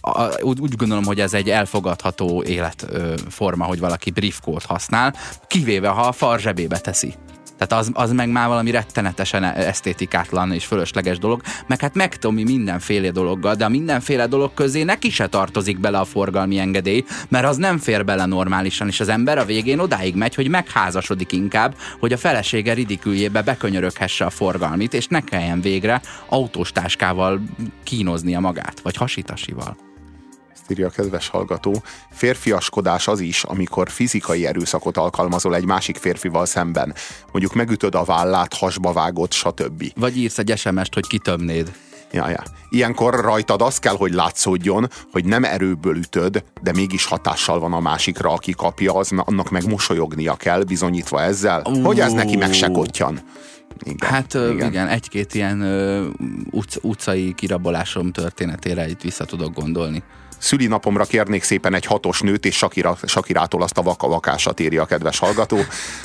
[0.00, 5.14] a, úgy, úgy gondolom, hogy ez egy elfogadható életforma, hogy valaki briefkót használ,
[5.46, 7.14] kivéve ha a far zsebébe teszi.
[7.66, 13.10] Tehát az, az meg már valami rettenetesen esztétikátlan és fölösleges dolog, meg hát megtomi mindenféle
[13.10, 17.56] dologgal, de a mindenféle dolog közé neki se tartozik bele a forgalmi engedély, mert az
[17.56, 22.12] nem fér bele normálisan, és az ember a végén odáig megy, hogy megházasodik inkább, hogy
[22.12, 27.40] a felesége ridiküljébe bekönyöröghesse a forgalmit, és ne kelljen végre autós táskával
[27.82, 29.91] kínoznia magát, vagy hasitasival.
[30.62, 31.82] Ezt írja a kedves hallgató.
[32.10, 36.94] Férfiaskodás az is, amikor fizikai erőszakot alkalmazol egy másik férfival szemben.
[37.32, 39.84] Mondjuk megütöd a vállát, hasba vágod, stb.
[39.94, 41.72] Vagy írsz egy SMS-t, hogy kitömnéd.
[42.12, 42.42] Ja, ja.
[42.68, 47.80] Ilyenkor rajtad az kell, hogy látszódjon, hogy nem erőből ütöd, de mégis hatással van a
[47.80, 52.68] másikra, aki kapja, az, annak meg mosolyognia kell, bizonyítva ezzel, hogy ez neki meg se
[52.68, 53.20] kottyan.
[53.84, 55.62] Igen, Hát igen, igen egy-két ilyen
[56.50, 60.02] utc, utcai kirabolásom történetére itt vissza tudok gondolni.
[60.42, 65.18] Szülinapomra kérnék szépen egy hatos nőt, és Sakira, Sakirától azt a vakavakásat írja a kedves
[65.18, 65.58] hallgató.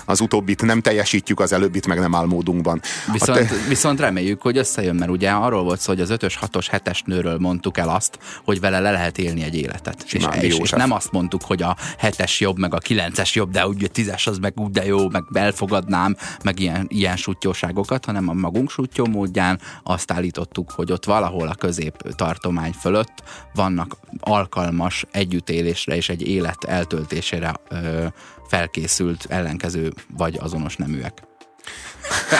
[0.05, 2.81] Az utóbbit nem teljesítjük, az előbbit meg nem áll módunkban.
[3.11, 6.67] Viszont, te- viszont reméljük, hogy összejön, mert ugye arról volt szó, hogy az 5-ös, 6-os,
[6.71, 10.03] 7-es nőről mondtuk el azt, hogy vele le lehet élni egy életet.
[10.05, 10.79] És, Simán, és, és József.
[10.79, 14.27] nem azt mondtuk, hogy a 7-es jobb, meg a 9-es jobb, de úgy a 10-es
[14.27, 19.05] az meg úgy de jó, meg elfogadnám, meg ilyen, ilyen sutyóságokat, hanem a magunk sutyó
[19.05, 23.23] módján azt állítottuk, hogy ott valahol a közép tartomány fölött
[23.53, 23.97] vannak
[24.27, 28.05] alkalmas együttélésre és egy élet eltöltésére ö,
[28.47, 31.21] felkészült ellenkező vagy azonos neműek.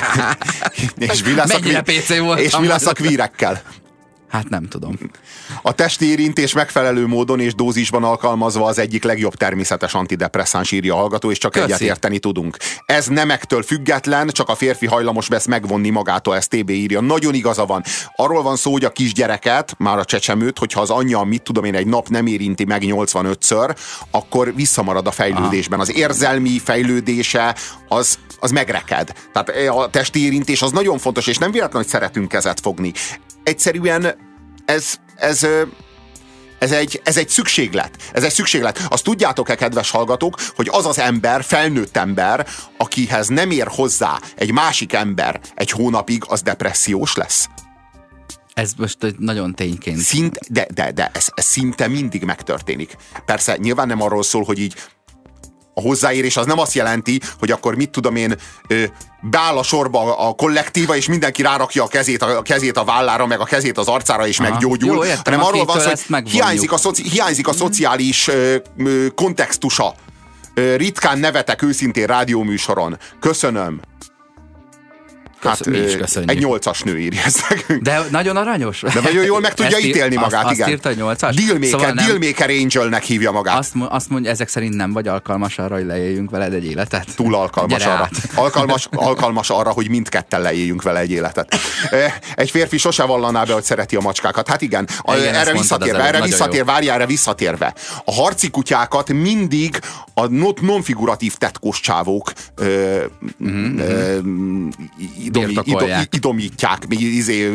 [0.98, 2.64] és a, Mennyire PC voltam.
[2.64, 3.62] és a kvírekkel?
[4.30, 4.98] Hát nem tudom.
[5.62, 10.98] A testi érintés megfelelő módon és dózisban alkalmazva az egyik legjobb természetes antidepresszáns írja a
[10.98, 11.66] hallgató, és csak Köszi.
[11.66, 12.58] egyet érteni tudunk.
[12.86, 17.02] Ez nemektől független, csak a férfi hajlamos lesz megvonni magától, ezt TB írja.
[17.02, 17.84] Nagyon igaza van.
[18.16, 21.76] Arról van szó, hogy a kisgyereket, már a csecsemőt, hogyha az anyja, mit tudom én,
[21.76, 23.76] egy nap nem érinti meg 85-ször,
[24.12, 25.80] akkor visszamarad a fejlődésben.
[25.80, 27.56] Az érzelmi fejlődése
[27.88, 29.14] az, az megreked.
[29.34, 32.94] Tehát a testi érintés az nagyon fontos, és nem véletlen, hogy szeretünk kezet fogni.
[33.48, 34.16] Egyszerűen
[34.66, 35.48] ez, ez,
[36.60, 37.98] ez egy, ez egy szükséglet.
[38.14, 38.86] Ez egy szükséglet.
[38.90, 44.52] Azt tudjátok-e, kedves hallgatók, hogy az az ember, felnőtt ember, akihez nem ér hozzá egy
[44.52, 47.48] másik ember egy hónapig, az depressziós lesz?
[48.54, 49.98] Ez most nagyon tényként.
[49.98, 52.96] Szint, de, de, de ez, ez szinte mindig megtörténik.
[53.26, 54.76] Persze, nyilván nem arról szól, hogy így
[55.78, 58.36] a hozzáérés az nem azt jelenti, hogy akkor mit tudom én,
[59.22, 63.40] beáll a sorba a kollektíva, és mindenki rárakja a kezét a, kezét a vállára, meg
[63.40, 64.50] a kezét az arcára, és Aha.
[64.50, 68.56] meggyógyul, Jó, értem, hanem arról van szó, hogy hiányzik a, szoci, hiányzik a szociális ö,
[68.78, 69.96] ö, kontextusa.
[70.54, 72.98] Ö, ritkán nevetek őszintén rádióműsoron.
[73.20, 73.80] Köszönöm.
[75.40, 76.32] Hát, mi is köszönjük.
[76.32, 77.82] Egy nyolcas nő írja ezt nekünk.
[77.82, 78.82] De nagyon aranyos.
[78.82, 80.64] De nagyon jól meg tudja ír- ítélni magát, azt, igen.
[80.66, 81.34] Azt írta, hogy 8-as?
[81.46, 83.58] Dealmaker, Szóval nem- Dealmaker Angelnek hívja magát.
[83.58, 87.08] Azt, azt mondja, ezek szerint nem vagy alkalmas arra, hogy leéljünk veled egy életet?
[87.16, 88.04] túl alkalmas Gyere arra.
[88.04, 88.12] át.
[88.36, 91.56] Alkalmas, alkalmas arra, hogy mindketten leéljünk vele egy életet.
[92.36, 94.48] Egy férfi sose vallaná be, hogy szereti a macskákat.
[94.48, 96.18] Hát igen, a, Igen, erre visszatérve, erre
[96.58, 96.64] jó.
[96.64, 97.74] várjál, erre visszatérve.
[98.06, 99.80] A harci kutyákat mindig
[100.14, 100.28] a
[100.62, 102.98] non-figuratív tetkós csávók ö,
[103.38, 104.18] Mhm, ö,
[105.28, 106.02] idomi, Birtokolják.
[106.02, 107.52] ido- idomítják, még izé,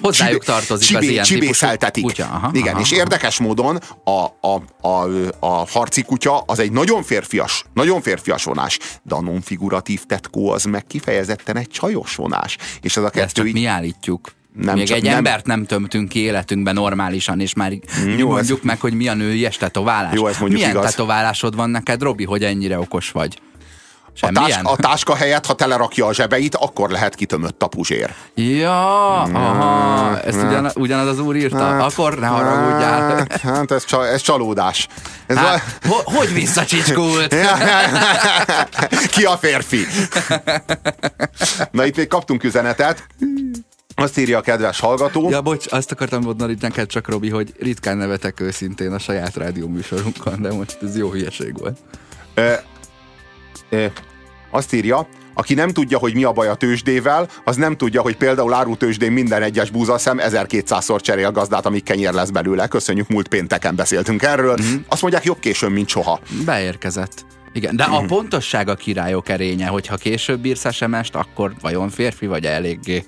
[0.00, 2.04] Hozzájuk csibé- tartozik az csibé- ilyen típusú csibészeltetik.
[2.04, 2.24] kutya.
[2.24, 3.00] Aha, Igen, aha, és aha.
[3.00, 5.08] érdekes módon a, a, a,
[5.38, 10.64] a harci kutya az egy nagyon férfias, nagyon férfias vonás, de a non-figuratív tetkó az
[10.64, 12.56] meg kifejezetten egy csajos vonás.
[12.80, 14.32] És ez a ezt kettő csak így, mi állítjuk.
[14.52, 17.80] Nem Még csak- egy nem- embert nem tömtünk ki életünkben normálisan, és már mi
[18.16, 20.14] jó, mondjuk ez- meg, hogy mi a nőies tetoválás.
[20.14, 20.90] Jó, ez mondjuk Milyen igaz.
[20.90, 23.38] tetoválásod van neked, Robi, hogy ennyire okos vagy?
[24.14, 24.48] A, Semmilyen?
[24.50, 28.14] táska, a táska helyett, ha telerakja a zsebeit, akkor lehet kitömött a puzsér.
[28.34, 31.76] Ja, aha, ezt ugyan, ugyanaz az úr írta?
[31.76, 33.16] Akkor ne haragudjál.
[33.16, 34.88] Hát, hát ez, csa, ez csalódás.
[35.26, 37.34] Ez Hát, ho- hogy visszacsicskult?
[39.14, 39.86] Ki a férfi?
[41.70, 43.06] Na itt még kaptunk üzenetet.
[43.94, 45.30] Azt írja a kedves hallgató.
[45.30, 49.68] Ja, bocs, azt akartam mondani neked csak, Robi, hogy ritkán nevetek őszintén a saját rádió
[49.68, 51.78] műsorunkon, de most ez jó hülyeség volt.
[54.50, 58.16] Azt írja, aki nem tudja, hogy mi a baj a tőzsdével, az nem tudja, hogy
[58.16, 62.66] például árutőzsdén minden egyes búzaszem 1200-szor cserél gazdát, amíg kenyér lesz belőle.
[62.66, 64.54] Köszönjük, múlt pénteken beszéltünk erről.
[64.56, 64.74] Mhm.
[64.88, 66.20] Azt mondják, jobb későn, mint soha.
[66.44, 67.24] Beérkezett.
[67.52, 67.94] Igen, de Mhm.
[67.94, 73.04] a pontosság a királyok erénye, hogyha később írsz SMS-t, akkor vajon férfi vagy eléggé?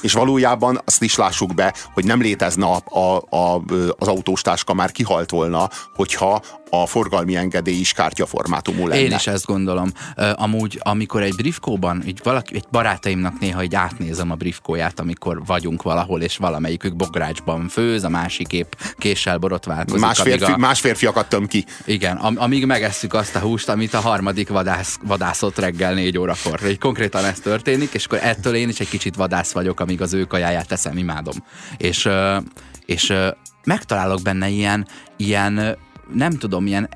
[0.00, 3.62] És valójában azt is lássuk be, hogy nem létezne a, a, a,
[3.98, 4.42] az autós
[4.74, 9.00] már kihalt volna, hogyha a forgalmi engedély is kártyaformátumú lenne.
[9.00, 9.92] Én is ezt gondolom.
[10.34, 15.82] Amúgy, amikor egy briefkóban, így valaki, egy barátaimnak néha így átnézem a briefkóját, amikor vagyunk
[15.82, 20.00] valahol, és valamelyikük bográcsban főz, a másik épp késsel borotválkozik.
[20.00, 21.64] Más, férfi, a, más férfiakat töm ki.
[21.84, 26.60] Igen, am, amíg megesszük azt a húst, amit a harmadik vadász, vadászott reggel négy órakor.
[26.68, 30.12] Így konkrétan ez történik, és akkor ettől én is egy kicsit vadász vagyok, amíg az
[30.12, 31.34] ő kajáját teszem, imádom.
[31.76, 32.08] És,
[32.86, 33.14] és
[33.64, 34.86] megtalálok benne ilyen,
[35.16, 35.76] ilyen,
[36.12, 36.88] nem tudom, ilyen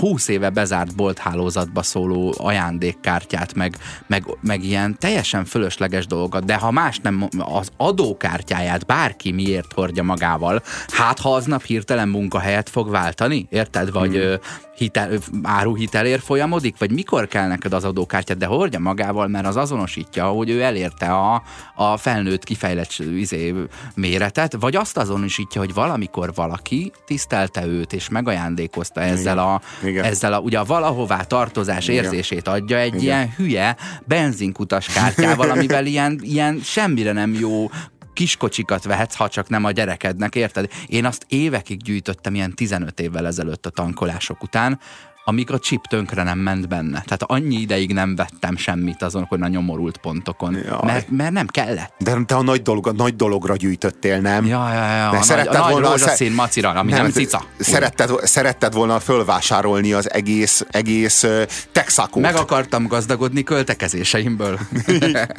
[0.00, 3.76] 20 éve bezárt bolthálózatba szóló ajándékkártyát, meg,
[4.06, 10.02] meg, meg ilyen teljesen fölösleges dolgokat, de ha más nem, az adókártyáját bárki miért hordja
[10.02, 13.92] magával, hát ha aznap hirtelen munkahelyet fog váltani, érted?
[13.92, 14.36] Vagy hmm.
[14.82, 15.10] Hitel,
[15.42, 20.50] áruhitelért folyamodik, vagy mikor kell neked az adókártyát, de hordja magával, mert az azonosítja, hogy
[20.50, 21.42] ő elérte a,
[21.74, 23.54] a felnőtt kifejlett izé,
[23.94, 30.04] méretet, vagy azt azonosítja, hogy valamikor valaki tisztelte őt, és megajándékozta ezzel a, Igen.
[30.04, 32.04] ezzel a, ugye a valahová tartozás Igen.
[32.04, 37.70] érzését adja egy ilyen hülye benzinkutas kártyával, amivel ilyen, ilyen semmire nem jó
[38.12, 40.70] kiskocsikat vehetsz, ha csak nem a gyerekednek, érted?
[40.86, 44.80] Én azt évekig gyűjtöttem ilyen 15 évvel ezelőtt a tankolások után,
[45.24, 47.02] amíg a chip tönkre nem ment benne.
[47.04, 50.54] Tehát annyi ideig nem vettem semmit azon, a nyomorult pontokon.
[50.54, 50.78] Jaj.
[50.84, 51.92] Mert, mert nem kellett.
[51.98, 54.46] De te a nagy, dolog, a nagy dologra gyűjtöttél, nem?
[54.46, 54.88] Ja, ja, ja.
[54.88, 57.44] De A nagy, szeretted a nagy volna- rózsaszín szer- macira, ami nem, nem cica.
[57.58, 61.42] Szeretted, szeretted volna fölvásárolni az egész, egész uh,
[61.72, 62.22] Texacót.
[62.22, 64.58] Meg akartam gazdagodni költekezéseimből.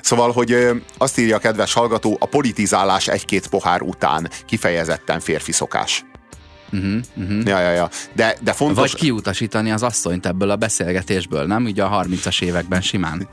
[0.00, 5.52] Szóval, hogy ö, azt írja a kedves hallgató, a politizálás egy-két pohár után kifejezetten férfi
[5.52, 6.04] szokás.
[6.72, 7.46] Uh-huh, uh-huh.
[7.46, 7.90] Ja, ja, ja.
[8.12, 8.90] De, de fontos...
[8.90, 11.64] Vagy kiutasítani az asszonyt ebből a beszélgetésből, nem?
[11.64, 13.28] Ugye a 30-as években simán.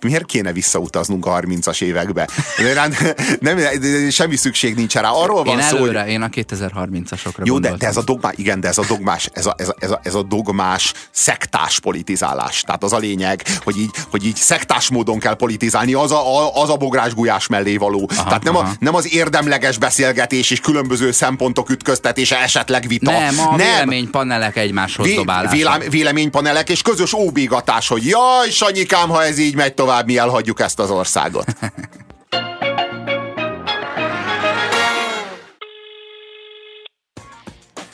[0.00, 2.28] miért kéne visszautaznunk a 30-as évekbe?
[2.58, 2.92] De nem,
[3.40, 5.10] nem, semmi szükség nincs rá.
[5.10, 6.10] Arról van Én szó, előre, hogy...
[6.10, 9.46] én a 2030-asokra Jó, de, de ez a dogmás, igen, de ez a dogmás, ez
[9.46, 12.60] a, ez, a, ez, a, ez a dogmás szektás politizálás.
[12.60, 16.62] Tehát az a lényeg, hogy így, hogy így szektás módon kell politizálni, az a, a,
[16.62, 18.10] az a bográs gulyás mellé való.
[18.12, 18.72] Aha, Tehát nem, a, aha.
[18.78, 23.10] nem az érdemleges beszélgetés és különböző szempontok ütköztetése, esetleg vita.
[23.10, 25.56] Nem, a véleménypanelek egymáshoz Vé- dobálása.
[25.56, 30.60] vélem, véleménypanelek és közös óbégatás, hogy jaj, Sanyikám, ha ez így megy tovább, mi elhagyjuk
[30.60, 31.44] ezt az országot.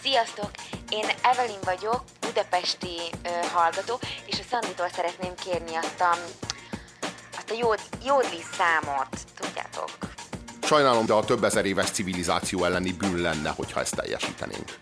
[0.03, 0.51] Sziasztok!
[0.91, 6.17] Én Evelyn vagyok, budapesti ö, hallgató, és a Szanditól szeretném kérni azt a,
[7.37, 9.09] azt a jód, jódli számot,
[9.41, 9.91] tudjátok?
[10.67, 14.79] Sajnálom, de a több ezer éves civilizáció elleni bűn lenne, hogyha ezt teljesítenénk.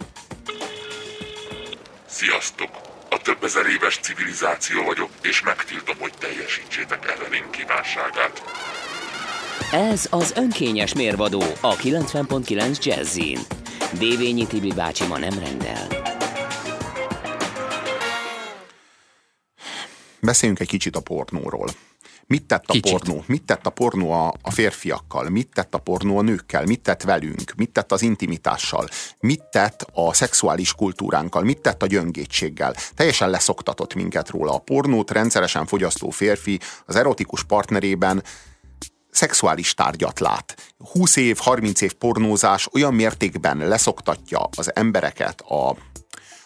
[2.06, 2.68] Sziasztok!
[3.10, 8.42] A több ezer éves civilizáció vagyok, és megtiltom, hogy teljesítsétek Evelyn kívánságát.
[9.72, 13.38] Ez az önkényes mérvadó a 90.9 Jazzin.
[13.98, 15.86] Dévényi Tibi bácsi ma nem rendel.
[20.20, 21.68] Beszéljünk egy kicsit a pornóról.
[22.26, 22.98] Mit tett a Kicsit.
[22.98, 23.24] pornó?
[23.26, 25.28] Mit tett a pornó a, a férfiakkal?
[25.28, 26.64] Mit tett a pornó a nőkkel?
[26.64, 27.52] Mit tett velünk?
[27.56, 28.88] Mit tett az intimitással?
[29.20, 31.42] Mit tett a szexuális kultúránkkal?
[31.42, 32.74] Mit tett a gyöngétséggel?
[32.94, 34.54] Teljesen leszoktatott minket róla.
[34.54, 38.22] A pornót rendszeresen fogyasztó férfi az erotikus partnerében
[39.10, 40.74] szexuális tárgyat lát.
[40.92, 45.76] 20 év, 30 év pornózás olyan mértékben leszoktatja az embereket a,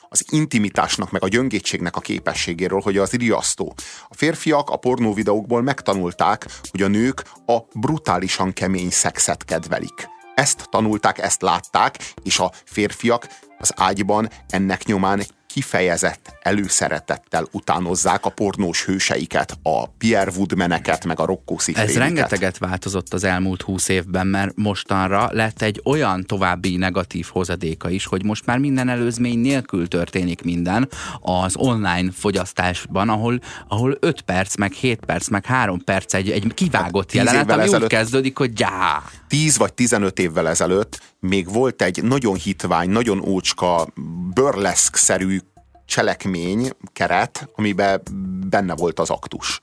[0.08, 3.74] az intimitásnak, meg a gyöngétségnek a képességéről, hogy az riasztó.
[4.08, 10.08] A férfiak a pornó videókból megtanulták, hogy a nők a brutálisan kemény szexet kedvelik.
[10.34, 13.28] Ezt tanulták, ezt látták, és a férfiak
[13.58, 15.22] az ágyban ennek nyomán
[15.62, 21.96] kifejezett előszeretettel utánozzák a pornós hőseiket, a Pierre Woodmaneket, meg a Rocco Ez Siffrediket.
[21.96, 28.06] rengeteget változott az elmúlt húsz évben, mert mostanra lett egy olyan további negatív hozadéka is,
[28.06, 30.88] hogy most már minden előzmény nélkül történik minden
[31.20, 36.54] az online fogyasztásban, ahol, ahol 5 perc, meg 7 perc, meg 3 perc egy, egy
[36.54, 39.02] kivágott tíz jelenet, ami úgy ezelőtt- kezdődik, hogy gyá!
[39.28, 43.86] 10 vagy 15 évvel ezelőtt még volt egy nagyon hitvány, nagyon ócska,
[44.34, 45.38] burleszk-szerű
[45.88, 48.02] cselekmény, keret, amiben
[48.48, 49.62] benne volt az aktus.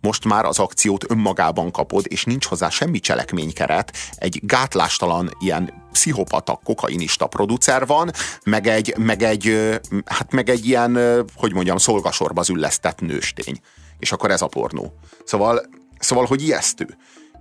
[0.00, 3.92] Most már az akciót önmagában kapod, és nincs hozzá semmi cselekménykeret.
[4.14, 8.10] Egy gátlástalan ilyen pszichopata, kokainista producer van,
[8.44, 13.60] meg egy, meg egy, hát meg egy ilyen, hogy mondjam, szolgasorba züllesztett nőstény.
[13.98, 14.92] És akkor ez a pornó.
[15.24, 15.62] Szóval,
[15.98, 16.96] szóval hogy ijesztő.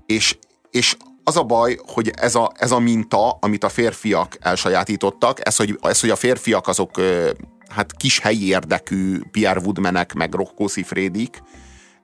[0.05, 0.37] És,
[0.71, 5.55] és az a baj, hogy ez a, ez a minta, amit a férfiak elsajátítottak, ez,
[5.55, 6.91] hogy, ez, hogy a férfiak azok
[7.71, 11.43] hát kis helyi érdekű Pierre Woodmanek, meg Rocco Siffredik,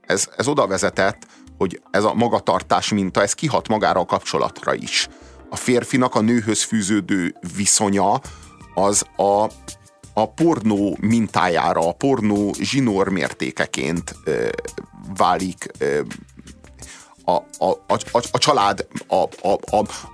[0.02, 5.08] ez, ez oda vezetett, hogy ez a magatartás minta, ez kihat magára a kapcsolatra is.
[5.50, 8.22] A férfinak a nőhöz fűződő viszonya
[8.74, 9.50] az a,
[10.14, 14.48] a pornó mintájára, a pornó zsinór mértékeként ö,
[15.18, 16.02] válik ö,
[17.24, 19.60] a, a, a, a, a család, a, a,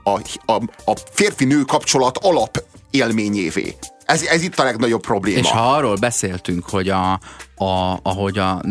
[0.04, 3.76] a, a, a férfi-nő kapcsolat alap élményévé.
[4.06, 5.40] Ez, ez itt a legnagyobb probléma.
[5.40, 7.12] És ha arról beszéltünk, hogy a,
[7.56, 8.62] a, ahogy a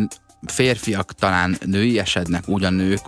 [0.46, 3.00] férfiak talán nőiesednek, úgy a nők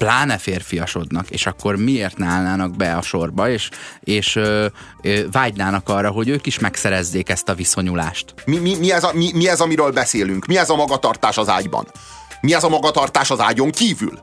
[0.00, 3.68] pláne férfiasodnak, és akkor miért ne állnának be a sorba, és,
[4.00, 4.66] és ö,
[5.02, 8.34] ö, vágynának arra, hogy ők is megszerezzék ezt a viszonyulást.
[8.44, 10.46] Mi, mi, mi, ez a, mi, mi ez, amiről beszélünk?
[10.46, 11.86] Mi ez a magatartás az ágyban?
[12.40, 14.22] Mi ez a magatartás az ágyon kívül?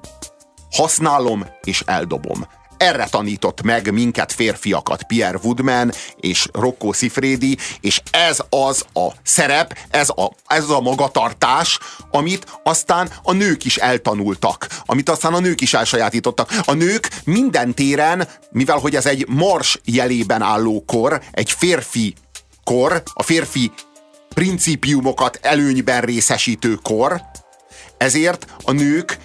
[0.71, 2.45] Használom és eldobom.
[2.77, 9.77] Erre tanított meg minket férfiakat Pierre Woodman és Rocco Siffredi, és ez az a szerep,
[9.89, 11.79] ez a, ez a magatartás,
[12.11, 16.53] amit aztán a nők is eltanultak, amit aztán a nők is elsajátítottak.
[16.65, 22.13] A nők minden téren, mivel hogy ez egy mars jelében álló kor, egy férfi
[22.63, 23.71] kor, a férfi
[24.33, 27.21] principiumokat előnyben részesítő kor,
[27.97, 29.17] ezért a nők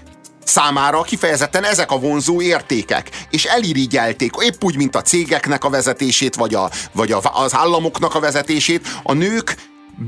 [0.45, 6.35] számára kifejezetten ezek a vonzó értékek, és elirigyelték, épp úgy, mint a cégeknek a vezetését,
[6.35, 9.57] vagy, a, vagy a, az államoknak a vezetését, a nők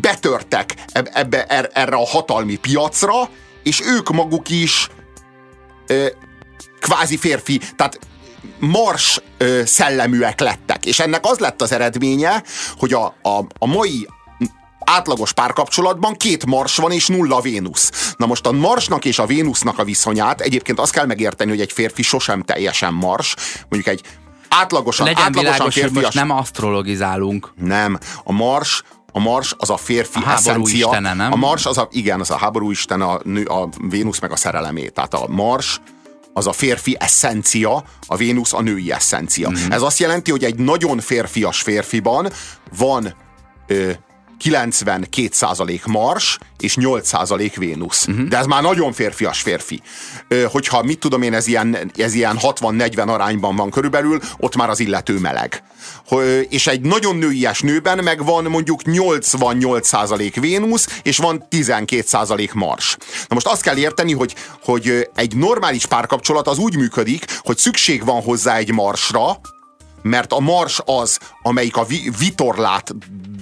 [0.01, 3.29] betörtek eb- ebbe, er, erre a hatalmi piacra,
[3.63, 4.89] és ők maguk is
[5.87, 6.07] ö,
[6.81, 7.99] kvázi férfi, tehát
[8.59, 10.87] mars ö, szelleműek lettek.
[10.87, 12.43] És ennek az lett az eredménye,
[12.79, 14.09] hogy a, a, a mai
[14.87, 18.15] átlagos párkapcsolatban két Mars van és nulla Vénusz.
[18.17, 21.73] Na most a Marsnak és a Vénusznak a viszonyát egyébként azt kell megérteni, hogy egy
[21.73, 23.35] férfi sosem teljesen Mars,
[23.69, 24.03] mondjuk egy
[24.49, 26.05] átlagosan, Legyen átlagosan világos, hogy férfias...
[26.05, 27.53] most nem asztrologizálunk.
[27.57, 28.83] Nem, a Mars
[29.17, 30.87] a Mars az a férfi A eszencia.
[30.87, 31.33] istene, nem?
[31.33, 34.37] A Mars az a, igen, az a háború isten, a, nő, a Vénusz meg a
[34.37, 34.89] szerelemé.
[34.89, 35.81] Tehát a Mars
[36.33, 39.51] az a férfi eszencia, a Vénusz a női eszencia.
[39.51, 39.71] Mm.
[39.71, 42.31] Ez azt jelenti, hogy egy nagyon férfias férfiban
[42.77, 43.15] van
[43.67, 43.91] ö,
[44.43, 48.07] 92% Mars és 8% Vénusz.
[48.07, 48.29] Uh-huh.
[48.29, 49.81] De ez már nagyon férfias férfi.
[50.29, 54.69] Ö, hogyha mit tudom én, ez ilyen, ez ilyen 60-40 arányban van körülbelül, ott már
[54.69, 55.63] az illető meleg.
[56.49, 62.97] És egy nagyon nőies nőben meg van mondjuk 88% Vénusz, és van 12% Mars.
[63.29, 68.05] Na most azt kell érteni, hogy, hogy egy normális párkapcsolat az úgy működik, hogy szükség
[68.05, 69.41] van hozzá egy Marsra,
[70.03, 72.95] mert a mars az, amelyik a vi- vitorlát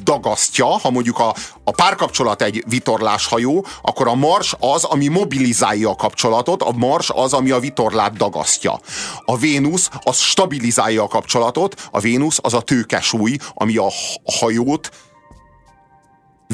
[0.02, 1.34] dagasztja, ha mondjuk a,
[1.64, 7.32] a párkapcsolat egy vitorláshajó, akkor a mars az, ami mobilizálja a kapcsolatot, a mars az,
[7.32, 8.80] ami a vitorlát dagasztja.
[9.24, 13.92] A Vénusz az stabilizálja a kapcsolatot, a Vénusz az a tőkesúly, ami a
[14.40, 14.90] hajót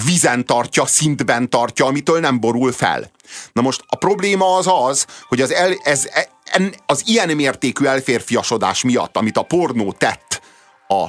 [0.04, 3.10] vizen tartja, szintben tartja, amitől nem borul fel.
[3.52, 7.84] Na most a probléma az az, hogy az, el, ez, e- en, az ilyen mértékű
[7.84, 10.40] elférfiasodás miatt, amit a pornó tett
[10.88, 11.08] a,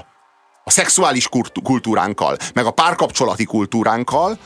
[0.69, 4.37] a szexuális kultú- kultúránkkal, meg a párkapcsolati kultúránkkal,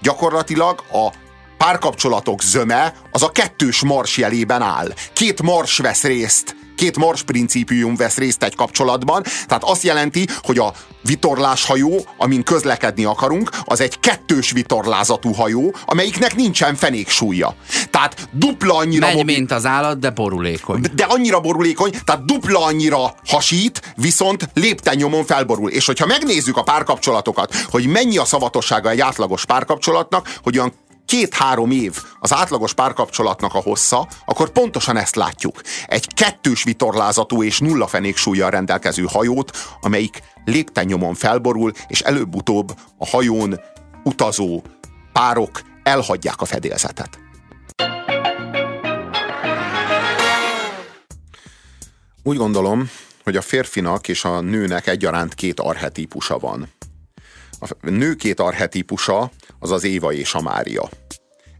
[0.00, 1.12] gyakorlatilag a
[1.58, 4.92] párkapcsolatok zöme az a kettős mars jelében áll.
[5.12, 10.58] Két mars vesz részt két mars principium vesz részt egy kapcsolatban, tehát azt jelenti, hogy
[10.58, 17.54] a vitorláshajó, amin közlekedni akarunk, az egy kettős vitorlázatú hajó, amelyiknek nincsen fenéksúlya.
[17.90, 19.06] Tehát dupla annyira...
[19.06, 20.80] Megy, mobil- mint az állat, de borulékony.
[20.94, 25.70] de annyira borulékony, tehát dupla annyira hasít, viszont lépten felborul.
[25.70, 30.72] És hogyha megnézzük a párkapcsolatokat, hogy mennyi a szavatossága egy átlagos párkapcsolatnak, hogy olyan
[31.10, 35.60] két-három év az átlagos párkapcsolatnak a hossza, akkor pontosan ezt látjuk.
[35.86, 43.06] Egy kettős vitorlázatú és nulla fenéksúlyjal rendelkező hajót, amelyik lépten nyomon felborul, és előbb-utóbb a
[43.06, 43.60] hajón
[44.04, 44.62] utazó
[45.12, 47.18] párok elhagyják a fedélzetet.
[52.22, 52.90] Úgy gondolom,
[53.24, 56.68] hogy a férfinak és a nőnek egyaránt két arhetípusa van.
[57.60, 60.88] A nő két arhetípusa az az Éva és a Mária.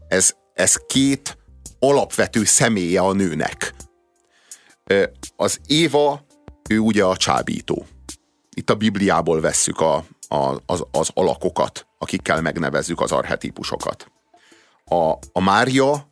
[0.07, 1.37] Ez, ez két
[1.79, 3.73] alapvető személye a nőnek.
[5.35, 6.25] Az Éva,
[6.69, 7.85] ő ugye a csábító.
[8.55, 14.11] Itt a Bibliából vesszük a, a, az, az alakokat, akikkel megnevezzük az arhetípusokat.
[14.85, 16.07] A, a Mária,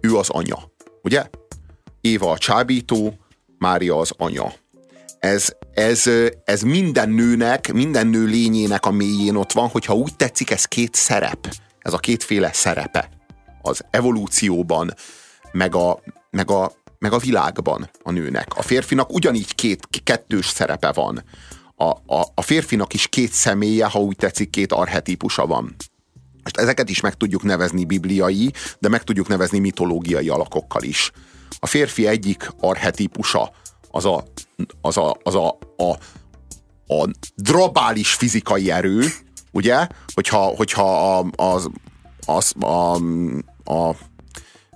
[0.00, 0.58] ő az anya,
[1.02, 1.28] ugye?
[2.00, 3.18] Éva a csábító,
[3.58, 4.52] Mária az anya.
[5.24, 6.10] Ez, ez,
[6.44, 10.94] ez minden nőnek, minden nő lényének a mélyén ott van, hogyha úgy tetszik, ez két
[10.94, 11.54] szerep.
[11.78, 13.08] Ez a kétféle szerepe.
[13.62, 14.94] Az evolúcióban,
[15.52, 18.56] meg a, meg a, meg a világban a nőnek.
[18.56, 21.24] A férfinak ugyanígy két, kettős szerepe van.
[21.76, 25.74] A, a, a férfinak is két személye, ha úgy tetszik, két arhetípusa van.
[26.42, 31.10] Most ezeket is meg tudjuk nevezni bibliai, de meg tudjuk nevezni mitológiai alakokkal is.
[31.58, 33.52] A férfi egyik arhetípusa
[33.94, 34.24] az a,
[34.80, 35.90] az a, az a, a,
[36.94, 39.06] a drabális fizikai erő,
[39.52, 39.86] ugye?
[40.14, 41.70] Hogyha, hogyha a, az,
[42.26, 42.94] az, a,
[43.64, 43.96] a,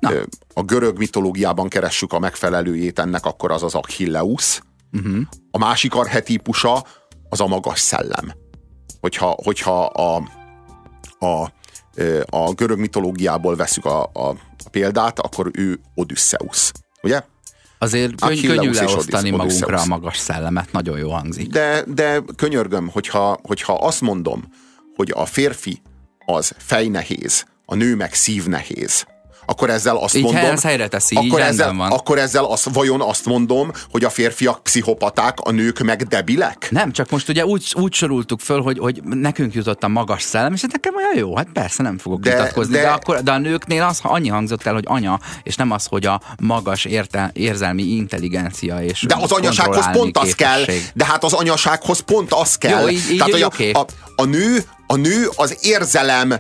[0.00, 0.10] Na.
[0.54, 4.60] a görög mitológiában keressük a megfelelőjét ennek, akkor az az Achilleus.
[4.92, 5.20] Uh-huh.
[5.50, 6.84] A másik arhetípusa
[7.28, 8.32] az a magas szellem.
[9.00, 10.22] Hogyha, hogyha a,
[11.18, 11.52] a,
[12.26, 14.28] a görög mitológiából veszük a, a,
[14.64, 16.72] a példát, akkor ő Odysseus.
[17.02, 17.22] Ugye?
[17.78, 19.36] Azért könny- könnyű leosztani Odysseus.
[19.36, 21.48] magunkra a magas szellemet, nagyon jó hangzik.
[21.48, 24.44] De, de könyörgöm, hogyha, hogyha azt mondom,
[24.96, 25.80] hogy a férfi
[26.26, 29.06] az fejnehéz, a nő meg szívnehéz,
[29.50, 30.56] akkor ezzel azt Így mondom...
[30.62, 31.90] helyre teszi, így akkor rendben ezzel, van.
[31.90, 36.68] akkor ezzel azt, vajon azt mondom, hogy a férfiak pszichopaták, a nők meg debilek?
[36.70, 40.52] Nem, csak most ugye úgy, úgy sorultuk föl, hogy, hogy nekünk jutott a magas szellem,
[40.52, 43.38] és nekem olyan jó, hát persze nem fogok De- vitatkozni, de, de- akkor, de a
[43.38, 47.82] nőknél az annyi hangzott el, hogy anya, és nem az, hogy a magas érte, érzelmi
[47.82, 50.64] intelligencia és De az anyasághoz pont az kell,
[50.94, 52.80] de hát az anyasághoz pont az kell.
[52.80, 53.70] Jó, így- így Tehát, hogy oké.
[53.70, 56.34] a, a, a, nő, a nő az érzelem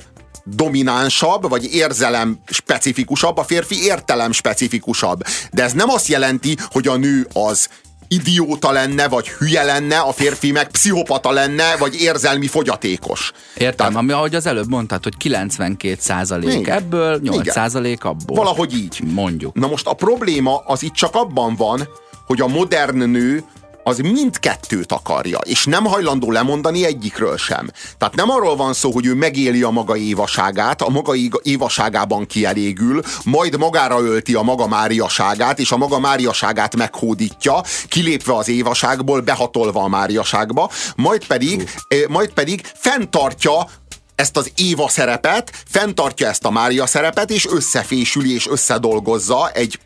[0.54, 5.22] dominánsabb, vagy érzelem specifikusabb, a férfi értelem specifikusabb.
[5.52, 7.68] De ez nem azt jelenti, hogy a nő az
[8.08, 13.32] idióta lenne, vagy hülye lenne, a férfi meg pszichopata lenne, vagy érzelmi fogyatékos.
[13.56, 16.76] Értem, ami ahogy az előbb mondtad, hogy 92 százalék Igen.
[16.76, 17.54] ebből, 8 Igen.
[17.54, 18.36] százalék abból.
[18.36, 19.00] Valahogy így.
[19.04, 19.54] Mondjuk.
[19.54, 21.88] Na most a probléma az itt csak abban van,
[22.26, 23.44] hogy a modern nő
[23.88, 27.70] az mindkettőt akarja, és nem hajlandó lemondani egyikről sem.
[27.98, 33.02] Tehát nem arról van szó, hogy ő megéli a maga évaságát, a maga évaságában kielégül,
[33.24, 39.82] majd magára ölti a maga máriaságát, és a maga máriaságát meghódítja, kilépve az évaságból, behatolva
[39.82, 43.66] a máriaságba, majd pedig, eh, majd pedig fenntartja
[44.14, 49.78] ezt az Éva szerepet, fenntartja ezt a Mária szerepet, és összefésüli és összedolgozza egy,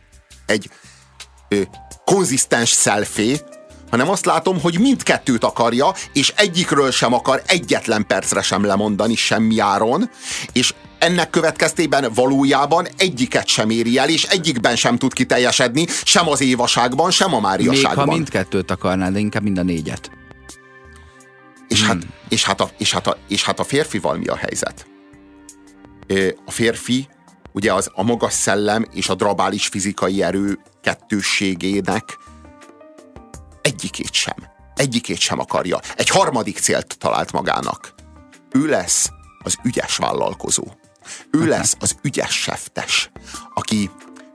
[0.46, 0.70] egy
[1.48, 1.60] ö,
[2.04, 3.40] konzisztens szelfé,
[3.92, 9.58] hanem azt látom, hogy mindkettőt akarja, és egyikről sem akar egyetlen percre sem lemondani semmi
[9.58, 10.10] áron,
[10.52, 16.40] és ennek következtében valójában egyiket sem éri el, és egyikben sem tud kiteljesedni, sem az
[16.40, 18.06] évaságban, sem a Még máriaságban.
[18.06, 20.10] ha mindkettőt akarnád, de inkább mind a négyet.
[21.68, 21.98] És, hát,
[22.28, 24.86] és, hát a, és, hát a, és hát a férfival mi a helyzet?
[26.46, 27.08] A férfi
[27.52, 32.18] ugye az a magas szellem és a drabális fizikai erő kettősségének
[33.62, 34.36] egyikét sem.
[34.74, 35.80] Egyikét sem akarja.
[35.96, 37.94] Egy harmadik célt talált magának.
[38.50, 39.10] Ő lesz
[39.44, 40.64] az ügyes vállalkozó.
[41.30, 43.10] Ő lesz az ügyes seftes,
[43.54, 43.90] aki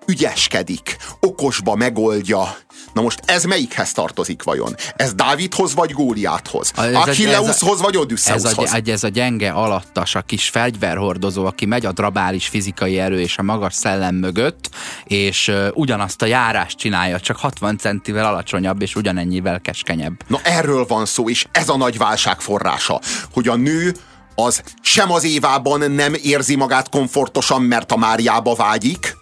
[0.06, 2.58] ügyeskedik, okosba megoldja,
[2.98, 4.76] Na most ez melyikhez tartozik vajon?
[4.96, 6.72] Ez Dávidhoz vagy Góliáthoz?
[6.76, 8.74] Achilleushoz vagy Ez a, Odysseushoz?
[8.86, 13.44] ez a gyenge alattas, a kis fegyverhordozó, aki megy a drabális fizikai erő és a
[13.44, 14.70] magas szellem mögött,
[15.04, 20.16] és uh, ugyanazt a járást csinálja, csak 60 centivel alacsonyabb, és ugyanennyivel keskenyebb.
[20.28, 23.02] Na erről van szó, és ez a nagy válság forrása,
[23.34, 23.96] hogy a nő
[24.36, 29.18] az sem az évában nem érzi magát komfortosan, mert a Máriába vágyik,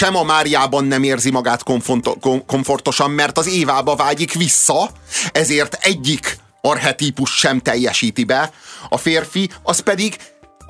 [0.00, 4.90] sem a Máriában nem érzi magát komfort- kom- komfortosan, mert az évába vágyik vissza,
[5.32, 8.52] ezért egyik archetípus sem teljesíti be,
[8.88, 10.16] a férfi az pedig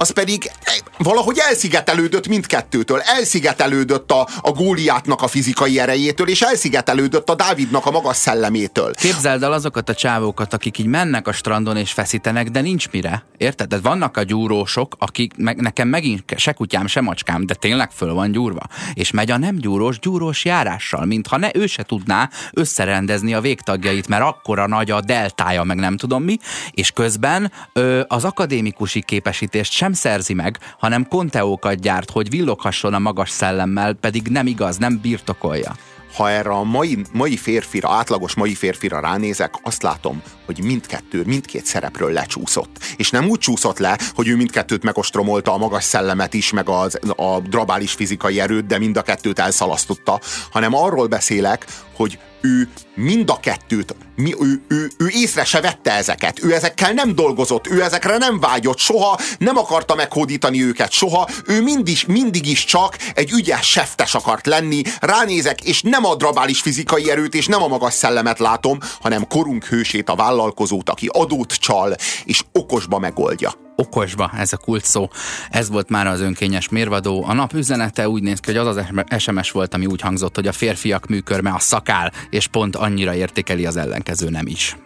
[0.01, 3.01] az pedig eh, valahogy elszigetelődött mindkettőtől.
[3.01, 8.93] Elszigetelődött a, a Góliátnak a fizikai erejétől, és elszigetelődött a Dávidnak a magas szellemétől.
[8.95, 13.25] Képzeld el azokat a csávókat, akik így mennek a strandon és feszítenek, de nincs mire.
[13.37, 13.69] Érted?
[13.69, 18.13] Tehát vannak a gyúrósok, akik meg, nekem megint se kutyám, se macskám, de tényleg föl
[18.15, 18.63] van gyúrva.
[18.95, 24.09] És megy a nem gyúrós, gyúrós járással, mintha ne ő se tudná összerendezni a végtagjait,
[24.09, 26.39] mert akkora nagy a deltája, meg nem tudom mi,
[26.71, 32.99] és közben ö, az akadémikusi képesítést sem szerzi meg, hanem konteókat gyárt, hogy villoghasson a
[32.99, 35.75] magas szellemmel, pedig nem igaz, nem birtokolja.
[36.15, 41.65] ha erre a mai, mai férfira, átlagos mai férfira ránézek, azt látom, hogy mindkettő, mindkét
[41.65, 42.79] szerepről lecsúszott.
[42.97, 46.99] És nem úgy csúszott le, hogy ő mindkettőt megostromolta a magas szellemet is, meg az,
[47.17, 53.31] a drabális fizikai erőt, de mind a kettőt elszalasztotta, hanem arról beszélek, hogy ő mind
[53.31, 57.83] a kettőt, mi, ő, ő, ő észre se vette ezeket, ő ezekkel nem dolgozott, ő
[57.83, 59.19] ezekre nem vágyott, soha.
[59.39, 64.83] Nem akarta meghódítani őket, soha, ő mindig, mindig is csak egy ügyes seftes akart lenni,
[65.01, 69.65] ránézek, és nem a drabális fizikai erőt, és nem a magas szellemet látom, hanem korunk
[69.65, 73.70] hősét, a vállalkozót, aki adót csal, és okosba megoldja.
[73.81, 75.09] Okosba, ez a kult szó.
[75.51, 77.25] Ez volt már az önkényes mérvadó.
[77.25, 78.85] A nap üzenete úgy néz ki, hogy az az
[79.19, 83.67] SMS volt, ami úgy hangzott, hogy a férfiak műkörme a szakál, és pont annyira értékeli
[83.67, 84.77] az ellenkező nem is.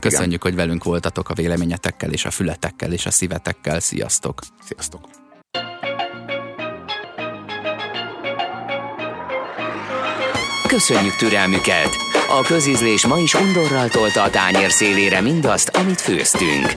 [0.00, 3.80] Köszönjük, hogy velünk voltatok a véleményetekkel, és a fületekkel, és a szívetekkel.
[3.80, 4.40] Sziasztok!
[4.64, 5.08] Sziasztok!
[10.68, 11.96] Köszönjük türelmüket!
[12.28, 16.76] A közízlés ma is undorral tolta a tányér szélére mindazt, amit főztünk.